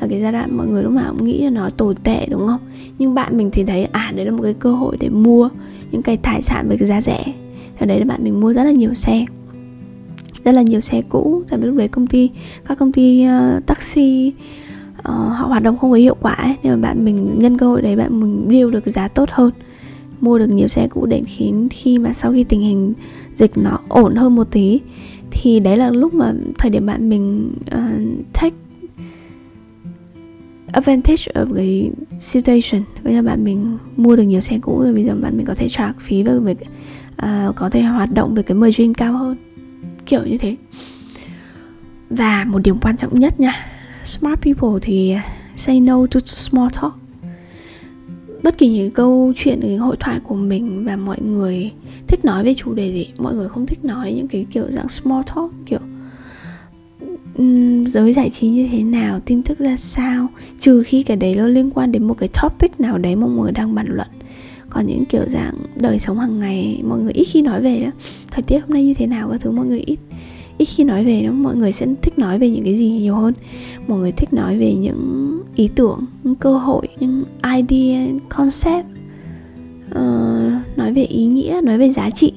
là 0.00 0.06
cái 0.10 0.20
giai 0.20 0.32
đoạn 0.32 0.56
mọi 0.56 0.66
người 0.66 0.82
lúc 0.82 0.92
nào 0.92 1.14
cũng 1.18 1.26
nghĩ 1.26 1.44
là 1.44 1.50
nó 1.50 1.70
tồi 1.70 1.94
tệ 2.04 2.26
đúng 2.30 2.46
không? 2.46 2.60
Nhưng 2.98 3.14
bạn 3.14 3.36
mình 3.36 3.50
thì 3.50 3.64
thấy 3.64 3.84
à 3.84 4.12
đấy 4.16 4.26
là 4.26 4.32
một 4.32 4.42
cái 4.42 4.54
cơ 4.54 4.72
hội 4.72 4.96
để 5.00 5.08
mua 5.08 5.48
những 5.90 6.02
cái 6.02 6.16
tài 6.16 6.42
sản 6.42 6.68
với 6.68 6.78
cái 6.78 6.86
giá 6.86 7.00
rẻ. 7.00 7.24
Ở 7.78 7.86
đấy 7.86 7.98
là 7.98 8.04
bạn 8.04 8.24
mình 8.24 8.40
mua 8.40 8.52
rất 8.52 8.64
là 8.64 8.72
nhiều 8.72 8.94
xe 8.94 9.24
rất 10.44 10.52
là 10.52 10.62
nhiều 10.62 10.80
xe 10.80 11.02
cũ. 11.08 11.42
Tại 11.48 11.58
vì 11.58 11.66
lúc 11.66 11.76
đấy 11.76 11.88
công 11.88 12.06
ty 12.06 12.30
các 12.68 12.78
công 12.78 12.92
ty 12.92 13.26
uh, 13.26 13.66
taxi 13.66 14.32
uh, 14.98 15.04
họ 15.04 15.46
hoạt 15.46 15.62
động 15.62 15.78
không 15.78 15.90
có 15.90 15.96
hiệu 15.96 16.16
quả 16.20 16.32
ấy, 16.32 16.54
nhưng 16.62 16.80
mà 16.80 16.88
bạn 16.88 17.04
mình 17.04 17.28
nhân 17.38 17.58
cơ 17.58 17.66
hội 17.66 17.82
đấy 17.82 17.96
bạn 17.96 18.20
mình 18.20 18.48
điều 18.48 18.70
được 18.70 18.86
giá 18.86 19.08
tốt 19.08 19.28
hơn 19.32 19.50
mua 20.20 20.38
được 20.38 20.46
nhiều 20.46 20.68
xe 20.68 20.88
cũ 20.88 21.06
đến 21.06 21.24
khiến 21.24 21.68
khi 21.70 21.98
mà 21.98 22.12
sau 22.12 22.32
khi 22.32 22.44
tình 22.44 22.60
hình 22.60 22.92
dịch 23.34 23.58
nó 23.58 23.78
ổn 23.88 24.16
hơn 24.16 24.34
một 24.34 24.48
tí 24.50 24.80
thì 25.30 25.60
đấy 25.60 25.76
là 25.76 25.90
lúc 25.90 26.14
mà 26.14 26.32
thời 26.58 26.70
điểm 26.70 26.86
bạn 26.86 27.08
mình 27.08 27.52
uh, 27.66 28.26
take 28.32 28.56
advantage 30.72 31.24
of 31.34 31.54
cái 31.54 31.90
situation. 32.20 32.82
Bây 33.04 33.14
giờ 33.14 33.22
bạn 33.22 33.44
mình 33.44 33.78
mua 33.96 34.16
được 34.16 34.22
nhiều 34.22 34.40
xe 34.40 34.58
cũ 34.58 34.80
rồi 34.82 34.94
bây 34.94 35.04
giờ 35.04 35.14
bạn 35.14 35.36
mình 35.36 35.46
có 35.46 35.54
thể 35.54 35.68
trả 35.68 35.92
phí 35.98 36.22
và 36.22 36.32
việc 36.38 36.58
uh, 37.22 37.56
có 37.56 37.70
thể 37.70 37.82
hoạt 37.82 38.12
động 38.12 38.34
với 38.34 38.42
cái 38.42 38.54
margin 38.54 38.94
cao 38.94 39.12
hơn. 39.12 39.36
Kiểu 40.06 40.20
như 40.26 40.38
thế. 40.38 40.56
Và 42.10 42.44
một 42.44 42.58
điểm 42.58 42.78
quan 42.80 42.96
trọng 42.96 43.14
nhất 43.14 43.40
nha 43.40 43.52
smart 44.04 44.40
people 44.42 44.78
thì 44.82 45.14
say 45.56 45.80
no 45.80 46.06
to 46.06 46.20
small 46.24 46.68
talk 46.82 47.05
bất 48.42 48.58
kỳ 48.58 48.68
những 48.68 48.90
câu 48.90 49.32
chuyện 49.36 49.60
những 49.60 49.78
hội 49.78 49.96
thoại 50.00 50.20
của 50.24 50.34
mình 50.34 50.84
và 50.84 50.96
mọi 50.96 51.20
người 51.20 51.70
thích 52.06 52.24
nói 52.24 52.44
về 52.44 52.54
chủ 52.54 52.74
đề 52.74 52.92
gì 52.92 53.08
mọi 53.18 53.34
người 53.34 53.48
không 53.48 53.66
thích 53.66 53.84
nói 53.84 54.12
những 54.12 54.28
cái 54.28 54.46
kiểu 54.50 54.64
dạng 54.70 54.88
small 54.88 55.22
talk 55.26 55.50
kiểu 55.66 55.78
um, 57.38 57.84
giới 57.84 58.12
giải 58.12 58.30
trí 58.30 58.48
như 58.48 58.68
thế 58.72 58.82
nào 58.82 59.20
tin 59.20 59.42
tức 59.42 59.58
ra 59.58 59.76
sao 59.76 60.26
trừ 60.60 60.82
khi 60.82 61.02
cái 61.02 61.16
đấy 61.16 61.34
nó 61.34 61.46
liên 61.46 61.70
quan 61.70 61.92
đến 61.92 62.04
một 62.04 62.14
cái 62.18 62.28
topic 62.42 62.80
nào 62.80 62.98
đấy 62.98 63.16
mọi 63.16 63.30
người 63.30 63.52
đang 63.52 63.74
bàn 63.74 63.86
luận. 63.88 64.08
Còn 64.70 64.86
những 64.86 65.04
kiểu 65.04 65.22
dạng 65.28 65.54
đời 65.76 65.98
sống 65.98 66.18
hàng 66.18 66.38
ngày 66.38 66.80
mọi 66.84 66.98
người 66.98 67.12
ít 67.12 67.24
khi 67.24 67.42
nói 67.42 67.62
về 67.62 67.80
đó 67.80 67.90
thời 68.30 68.42
tiết 68.42 68.58
hôm 68.58 68.70
nay 68.70 68.84
như 68.84 68.94
thế 68.94 69.06
nào 69.06 69.28
các 69.30 69.40
thứ 69.40 69.50
mọi 69.50 69.66
người 69.66 69.80
ít 69.80 69.98
ít 70.58 70.64
khi 70.64 70.84
nói 70.84 71.04
về 71.04 71.22
đó 71.22 71.32
mọi 71.32 71.56
người 71.56 71.72
sẽ 71.72 71.86
thích 72.02 72.18
nói 72.18 72.38
về 72.38 72.50
những 72.50 72.64
cái 72.64 72.74
gì 72.74 72.88
nhiều 72.88 73.14
hơn. 73.14 73.34
Mọi 73.88 73.98
người 73.98 74.12
thích 74.12 74.32
nói 74.32 74.58
về 74.58 74.74
những 74.74 75.35
ý 75.56 75.68
tưởng 75.74 76.04
những 76.24 76.34
cơ 76.34 76.58
hội 76.58 76.88
những 77.00 77.22
idea 77.56 78.06
concept 78.28 78.86
uh, 79.90 80.76
nói 80.76 80.92
về 80.94 81.02
ý 81.02 81.26
nghĩa 81.26 81.60
nói 81.64 81.78
về 81.78 81.92
giá 81.92 82.10
trị 82.10 82.32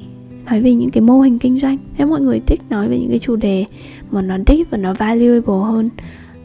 nói 0.45 0.61
về 0.61 0.73
những 0.73 0.89
cái 0.89 1.01
mô 1.01 1.21
hình 1.21 1.39
kinh 1.39 1.59
doanh. 1.59 1.77
Nếu 1.97 2.07
mọi 2.07 2.21
người 2.21 2.39
thích 2.39 2.61
nói 2.69 2.89
về 2.89 2.99
những 2.99 3.09
cái 3.09 3.19
chủ 3.19 3.35
đề 3.35 3.65
mà 4.11 4.21
nó 4.21 4.37
deep 4.47 4.69
và 4.69 4.77
nó 4.77 4.93
valuable 4.93 5.71
hơn 5.71 5.89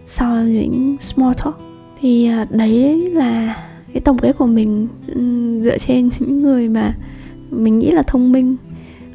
so 0.06 0.34
với 0.34 0.68
những 0.72 0.96
small 1.00 1.32
talk. 1.44 1.58
Thì 2.00 2.30
uh, 2.42 2.50
đấy 2.50 3.10
là 3.12 3.56
cái 3.92 4.00
tổng 4.00 4.18
kết 4.18 4.32
của 4.38 4.46
mình 4.46 4.88
ừ, 5.06 5.20
dựa 5.62 5.78
trên 5.78 6.10
những 6.18 6.42
người 6.42 6.68
mà 6.68 6.96
mình 7.50 7.78
nghĩ 7.78 7.90
là 7.90 8.02
thông 8.02 8.32
minh 8.32 8.56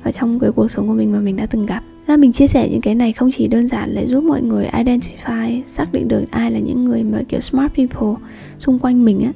ở 0.03 0.11
trong 0.11 0.39
cái 0.39 0.51
cuộc 0.51 0.71
sống 0.71 0.87
của 0.87 0.93
mình 0.93 1.11
mà 1.11 1.19
mình 1.19 1.35
đã 1.35 1.45
từng 1.45 1.65
gặp 1.65 1.81
ra 2.09 2.17
mình 2.17 2.33
chia 2.33 2.47
sẻ 2.47 2.69
những 2.69 2.81
cái 2.81 2.95
này 2.95 3.13
không 3.13 3.31
chỉ 3.31 3.47
đơn 3.47 3.67
giản 3.67 3.95
để 3.95 4.07
giúp 4.07 4.23
mọi 4.23 4.41
người 4.41 4.65
identify, 4.65 5.61
xác 5.67 5.91
định 5.93 6.07
được 6.07 6.23
ai 6.31 6.51
là 6.51 6.59
những 6.59 6.85
người 6.85 7.03
mà, 7.03 7.21
kiểu, 7.27 7.39
smart 7.39 7.73
people 7.73 8.27
xung 8.59 8.79
quanh 8.79 9.05
mình 9.05 9.21
á. 9.23 9.31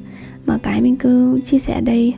Mà 0.45 0.57
cái 0.57 0.81
mình 0.81 0.95
cứ 0.95 1.39
chia 1.45 1.59
sẻ 1.59 1.81
đây 1.81 2.13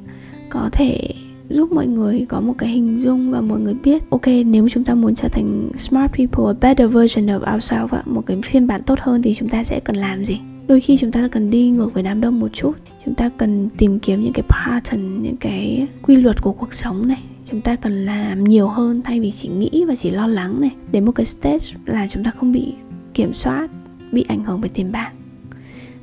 có 0.50 0.70
thể 0.72 1.10
giúp 1.50 1.72
mọi 1.72 1.88
người 1.88 2.26
có 2.30 2.41
một 2.41 2.54
cái 2.58 2.70
hình 2.70 2.98
dung 2.98 3.32
và 3.32 3.41
mọi 3.41 3.60
người 3.60 3.74
biết, 3.84 4.10
ok, 4.10 4.28
nếu 4.46 4.70
chúng 4.70 4.84
ta 4.84 4.96
muốn 4.96 5.15
trở 5.15 5.28
thành 5.28 5.70
smart 5.78 6.12
people, 6.12 6.46
a 6.48 6.54
better 6.62 6.91
version 6.91 7.26
of 7.26 7.56
ourselves 7.56 8.06
một 8.06 8.26
cái 8.26 8.38
phiên 8.44 8.68
bản 8.68 8.84
tốt 8.84 9.00
hơn 9.02 9.22
thì 9.22 9.34
chúng 9.34 9.50
ta 9.50 9.63
sẽ 9.63 9.80
cần 9.80 9.96
làm 9.96 10.26
gì? 10.26 10.39
Đôi 10.68 10.82
khi 10.82 10.98
chúng 10.98 11.12
ta 11.12 11.28
cần 11.32 11.50
đi 11.50 11.70
ngược 11.70 11.94
với 11.94 12.04
đám 12.04 12.22
đông 12.22 12.39
một 12.39 12.50
chút. 12.54 12.74
Chúng 13.06 13.15
ta 13.15 13.30
cần 13.38 13.70
tìm 13.78 14.00
kiếm 14.00 14.24
những 14.24 14.34
cái 14.34 14.44
pattern, 14.50 15.24
những 15.24 15.38
cái 15.38 15.88
quy 16.02 16.15
luật 16.15 16.41
của 16.41 16.52
cuộc 16.52 16.74
sống 16.74 17.08
này 17.08 17.22
chúng 17.52 17.62
ta 17.62 17.76
cần 17.76 18.06
làm 18.06 18.44
nhiều 18.44 18.68
hơn 18.68 19.02
thay 19.02 19.20
vì 19.20 19.32
chỉ 19.32 19.48
nghĩ 19.48 19.86
và 19.88 19.96
chỉ 19.96 20.12
lo 20.12 20.28
lắng 20.28 20.62
này. 20.62 20.72
Đến 20.92 21.06
một 21.06 21.12
cái 21.12 21.26
stage 21.26 21.66
là 21.86 22.08
chúng 22.08 22.24
ta 22.24 22.32
không 22.32 22.52
bị 22.52 22.74
kiểm 23.14 23.34
soát, 23.34 23.68
bị 24.12 24.26
ảnh 24.28 24.44
hưởng 24.44 24.62
bởi 24.62 24.70
tiền 24.70 24.92
bạc. 24.92 25.12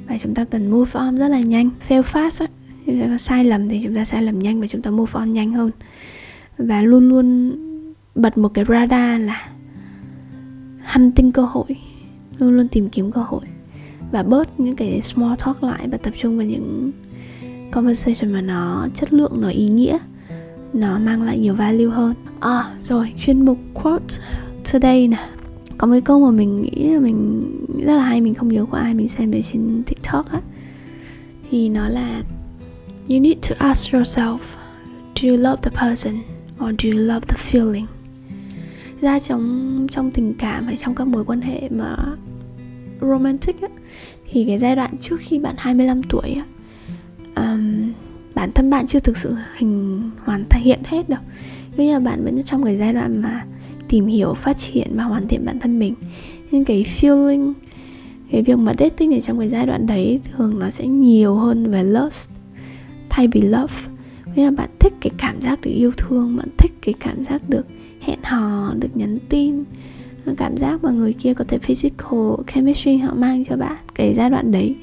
Và 0.08 0.18
chúng 0.18 0.34
ta 0.34 0.44
cần 0.44 0.70
move 0.70 0.90
on 0.94 1.18
rất 1.18 1.28
là 1.28 1.40
nhanh. 1.40 1.70
Fail 1.88 2.02
fast 2.02 2.46
á 3.10 3.18
sai 3.18 3.44
lầm 3.44 3.68
thì 3.68 3.80
chúng 3.84 3.94
ta 3.94 4.04
sai 4.04 4.22
lầm 4.22 4.38
nhanh 4.38 4.60
và 4.60 4.66
chúng 4.66 4.82
ta 4.82 4.90
move 4.90 5.12
on 5.12 5.32
nhanh 5.32 5.52
hơn. 5.52 5.70
Và 6.58 6.82
luôn 6.82 7.08
luôn 7.08 7.52
bật 8.14 8.38
một 8.38 8.48
cái 8.48 8.64
radar 8.68 9.20
là 9.20 9.48
hunting 10.94 11.32
cơ 11.32 11.42
hội, 11.42 11.76
luôn 12.38 12.56
luôn 12.56 12.68
tìm 12.68 12.88
kiếm 12.88 13.12
cơ 13.12 13.20
hội. 13.26 13.42
Và 14.12 14.22
bớt 14.22 14.60
những 14.60 14.76
cái 14.76 15.02
small 15.02 15.34
talk 15.44 15.62
lại 15.62 15.88
và 15.88 15.96
tập 15.98 16.14
trung 16.18 16.36
vào 16.36 16.46
những 16.46 16.92
conversation 17.70 18.32
mà 18.32 18.40
nó 18.40 18.88
chất 18.94 19.12
lượng, 19.12 19.40
nó 19.40 19.48
ý 19.48 19.68
nghĩa 19.68 19.98
nó 20.72 20.98
mang 20.98 21.22
lại 21.22 21.38
nhiều 21.38 21.54
value 21.54 21.86
hơn. 21.86 22.14
À 22.40 22.64
rồi, 22.82 23.12
chuyên 23.26 23.44
mục 23.44 23.58
quote 23.74 24.16
today 24.72 25.08
nè. 25.08 25.28
Có 25.78 25.86
mấy 25.86 26.00
câu 26.00 26.20
mà 26.20 26.30
mình 26.30 26.62
nghĩ 26.62 26.88
là 26.88 27.00
mình 27.00 27.50
rất 27.86 27.94
là 27.94 28.02
hay, 28.02 28.20
mình 28.20 28.34
không 28.34 28.48
nhớ 28.48 28.64
của 28.70 28.76
ai, 28.76 28.94
mình 28.94 29.08
xem 29.08 29.30
về 29.30 29.42
trên 29.52 29.82
tiktok 29.86 30.32
á. 30.32 30.40
Thì 31.50 31.68
nó 31.68 31.88
là, 31.88 32.22
you 33.08 33.20
need 33.20 33.36
to 33.48 33.56
ask 33.58 33.94
yourself, 33.94 34.38
do 35.14 35.28
you 35.28 35.36
love 35.36 35.56
the 35.62 35.70
person 35.70 36.14
or 36.64 36.74
do 36.82 36.90
you 36.90 36.98
love 36.98 37.26
the 37.28 37.36
feeling? 37.50 37.86
Ra 39.00 39.18
trong 39.18 39.86
trong 39.92 40.10
tình 40.10 40.34
cảm 40.38 40.66
hay 40.66 40.76
trong 40.80 40.94
các 40.94 41.06
mối 41.06 41.24
quan 41.24 41.40
hệ 41.40 41.68
mà 41.68 41.96
romantic 43.00 43.60
á, 43.60 43.68
thì 44.30 44.44
cái 44.44 44.58
giai 44.58 44.76
đoạn 44.76 44.90
trước 45.00 45.16
khi 45.20 45.38
bạn 45.38 45.54
25 45.58 46.02
tuổi 46.02 46.30
á 46.30 46.44
bản 48.42 48.52
thân 48.52 48.70
bạn 48.70 48.86
chưa 48.86 49.00
thực 49.00 49.16
sự 49.16 49.36
hình 49.56 50.02
hoàn 50.24 50.44
hiện 50.50 50.80
hết 50.84 51.08
đâu. 51.08 51.20
Bây 51.76 51.88
giờ 51.88 52.00
bạn 52.00 52.24
vẫn 52.24 52.42
trong 52.42 52.64
cái 52.64 52.76
giai 52.76 52.92
đoạn 52.92 53.22
mà 53.22 53.44
tìm 53.88 54.06
hiểu, 54.06 54.34
phát 54.34 54.58
triển 54.58 54.88
và 54.94 55.04
hoàn 55.04 55.28
thiện 55.28 55.44
bản 55.44 55.58
thân 55.58 55.78
mình. 55.78 55.94
Nhưng 56.50 56.64
cái 56.64 56.84
feeling, 57.00 57.52
cái 58.32 58.42
việc 58.42 58.58
mà 58.58 58.72
dating 58.78 59.14
ở 59.14 59.20
trong 59.20 59.38
cái 59.38 59.48
giai 59.48 59.66
đoạn 59.66 59.86
đấy 59.86 60.20
thường 60.32 60.58
nó 60.58 60.70
sẽ 60.70 60.86
nhiều 60.86 61.34
hơn 61.34 61.70
về 61.70 61.82
lust 61.82 62.30
thay 63.10 63.28
vì 63.28 63.40
love. 63.40 63.74
Bây 64.26 64.44
giờ 64.44 64.50
bạn 64.50 64.70
thích 64.78 64.92
cái 65.00 65.10
cảm 65.18 65.40
giác 65.40 65.60
được 65.60 65.70
yêu 65.70 65.90
thương, 65.96 66.36
bạn 66.36 66.48
thích 66.58 66.72
cái 66.82 66.94
cảm 67.00 67.24
giác 67.24 67.48
được 67.48 67.66
hẹn 68.00 68.18
hò, 68.22 68.74
được 68.74 68.96
nhắn 68.96 69.18
tin 69.28 69.64
Cảm 70.36 70.56
giác 70.56 70.84
mà 70.84 70.90
người 70.90 71.12
kia 71.12 71.34
có 71.34 71.44
thể 71.48 71.58
physical 71.58 72.34
chemistry 72.54 72.96
họ 72.96 73.14
mang 73.14 73.44
cho 73.44 73.56
bạn 73.56 73.76
Cái 73.94 74.14
giai 74.14 74.30
đoạn 74.30 74.52
đấy 74.52 74.76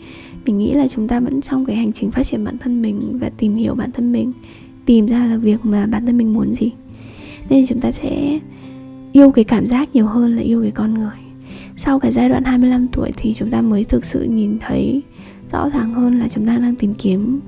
mình 0.46 0.58
nghĩ 0.58 0.74
là 0.74 0.88
chúng 0.88 1.08
ta 1.08 1.20
vẫn 1.20 1.42
trong 1.42 1.66
cái 1.66 1.76
hành 1.76 1.94
trình 1.94 2.12
phát 2.12 2.28
triển 2.28 2.44
bản 2.44 2.58
thân 2.58 2.82
mình 2.82 3.18
và 3.22 3.30
tìm 3.38 3.56
hiểu 3.56 3.76
bản 3.76 3.92
thân 3.92 4.12
mình, 4.12 4.34
tìm 4.86 5.06
ra 5.06 5.26
là 5.26 5.38
việc 5.38 5.66
mà 5.66 5.86
bản 5.86 6.06
thân 6.06 6.18
mình 6.18 6.34
muốn 6.34 6.54
gì. 6.54 6.72
Nên 7.50 7.68
chúng 7.68 7.80
ta 7.80 7.92
sẽ 7.92 8.40
yêu 9.12 9.32
cái 9.32 9.44
cảm 9.44 9.68
giác 9.68 9.90
nhiều 9.94 10.06
hơn 10.06 10.36
là 10.36 10.42
yêu 10.42 10.62
cái 10.62 10.72
con 10.72 10.94
người. 10.94 11.18
Sau 11.78 12.00
cái 12.00 12.12
giai 12.12 12.30
đoạn 12.30 12.44
25 12.44 12.88
tuổi 12.88 13.12
thì 13.18 13.34
chúng 13.34 13.50
ta 13.50 13.62
mới 13.62 13.84
thực 13.84 14.06
sự 14.06 14.24
nhìn 14.24 14.58
thấy 14.60 15.02
rõ 15.52 15.70
ràng 15.70 15.94
hơn 15.94 16.20
là 16.20 16.28
chúng 16.28 16.48
ta 16.48 16.58
đang 16.58 16.76
tìm 16.76 16.94
kiếm 16.94 17.40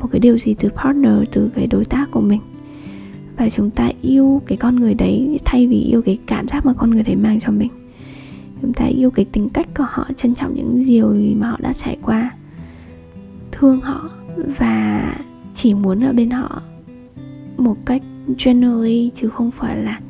một 0.00 0.08
cái 0.12 0.20
điều 0.20 0.38
gì 0.38 0.54
từ 0.54 0.68
partner, 0.68 1.12
từ 1.32 1.50
cái 1.54 1.66
đối 1.66 1.84
tác 1.84 2.10
của 2.10 2.20
mình. 2.20 2.40
Và 3.36 3.48
chúng 3.48 3.70
ta 3.70 3.90
yêu 4.02 4.42
cái 4.46 4.58
con 4.58 4.76
người 4.76 4.94
đấy 4.94 5.38
thay 5.44 5.66
vì 5.66 5.80
yêu 5.80 6.02
cái 6.02 6.18
cảm 6.26 6.48
giác 6.48 6.66
mà 6.66 6.72
con 6.72 6.90
người 6.90 7.02
đấy 7.02 7.16
mang 7.16 7.40
cho 7.40 7.50
mình 7.50 7.70
chúng 8.62 8.72
ta 8.72 8.84
yêu 8.84 9.10
cái 9.10 9.24
tính 9.24 9.48
cách 9.48 9.68
của 9.76 9.86
họ, 9.88 10.08
trân 10.16 10.34
trọng 10.34 10.54
những 10.54 10.84
điều 10.86 11.16
mà 11.36 11.50
họ 11.50 11.56
đã 11.60 11.72
trải 11.72 11.96
qua, 12.02 12.30
thương 13.52 13.80
họ 13.80 14.10
và 14.58 15.14
chỉ 15.54 15.74
muốn 15.74 16.04
ở 16.04 16.12
bên 16.12 16.30
họ 16.30 16.62
một 17.56 17.76
cách 17.84 18.02
generally 18.44 19.10
chứ 19.14 19.28
không 19.28 19.50
phải 19.50 19.76
là 19.76 20.00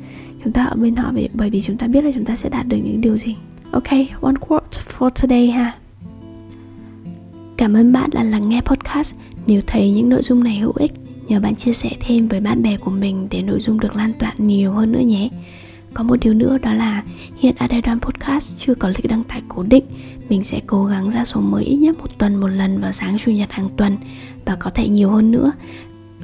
chúng 0.43 0.53
ta 0.53 0.63
ở 0.63 0.75
bên 0.75 0.95
họ 0.95 1.13
bởi 1.33 1.49
vì 1.49 1.61
chúng 1.61 1.77
ta 1.77 1.87
biết 1.87 2.03
là 2.03 2.11
chúng 2.15 2.25
ta 2.25 2.35
sẽ 2.35 2.49
đạt 2.49 2.67
được 2.67 2.77
những 2.77 3.01
điều 3.01 3.17
gì. 3.17 3.35
Ok, 3.71 3.89
one 4.21 4.35
quote 4.39 4.79
for 4.97 5.09
today 5.21 5.51
ha. 5.51 5.73
Cảm 7.57 7.73
ơn 7.73 7.91
bạn 7.91 8.09
đã 8.13 8.23
lắng 8.23 8.49
nghe 8.49 8.61
podcast. 8.61 9.15
Nếu 9.47 9.61
thấy 9.67 9.91
những 9.91 10.09
nội 10.09 10.21
dung 10.21 10.43
này 10.43 10.57
hữu 10.59 10.71
ích, 10.75 10.91
nhờ 11.27 11.39
bạn 11.39 11.55
chia 11.55 11.73
sẻ 11.73 11.89
thêm 11.99 12.27
với 12.27 12.39
bạn 12.39 12.61
bè 12.61 12.77
của 12.77 12.91
mình 12.91 13.27
để 13.31 13.41
nội 13.41 13.59
dung 13.59 13.79
được 13.79 13.95
lan 13.95 14.13
tỏa 14.19 14.33
nhiều 14.37 14.71
hơn 14.71 14.91
nữa 14.91 14.99
nhé 14.99 15.29
có 15.93 16.03
một 16.03 16.15
điều 16.21 16.33
nữa 16.33 16.57
đó 16.61 16.73
là 16.73 17.03
hiện 17.37 17.55
Adedan 17.57 17.99
Podcast 17.99 18.51
chưa 18.57 18.75
có 18.75 18.89
lịch 18.89 19.07
đăng 19.07 19.23
tải 19.23 19.41
cố 19.47 19.63
định, 19.63 19.83
Mình 20.29 20.43
sẽ 20.43 20.59
cố 20.67 20.85
gắng 20.85 21.11
ra 21.11 21.25
số 21.25 21.41
mới 21.41 21.63
ít 21.63 21.75
nhất 21.75 21.97
một 21.99 22.17
tuần 22.17 22.35
một 22.35 22.47
lần 22.47 22.81
vào 22.81 22.91
sáng 22.91 23.17
chủ 23.19 23.31
nhật 23.31 23.51
hàng 23.51 23.69
tuần 23.77 23.97
Và 24.45 24.55
có 24.55 24.69
thể 24.69 24.87
nhiều 24.87 25.09
hơn 25.09 25.31
nữa. 25.31 25.51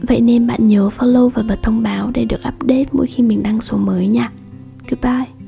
Vậy 0.02 0.22
nên 0.22 0.48
bạn 0.48 0.68
nhớ 0.68 0.90
follow 0.98 1.30
và 1.30 1.44
bật 1.48 1.64
thông 1.64 1.84
báo 1.84 2.12
để 2.14 2.26
được 2.26 2.42
update 2.48 2.86
mỗi 2.92 3.08
khi 3.08 3.24
mình 3.24 3.44
đăng 3.44 3.62
số 3.62 3.78
mới 3.78 4.08
nha. 4.08 4.32
Goodbye. 4.90 5.43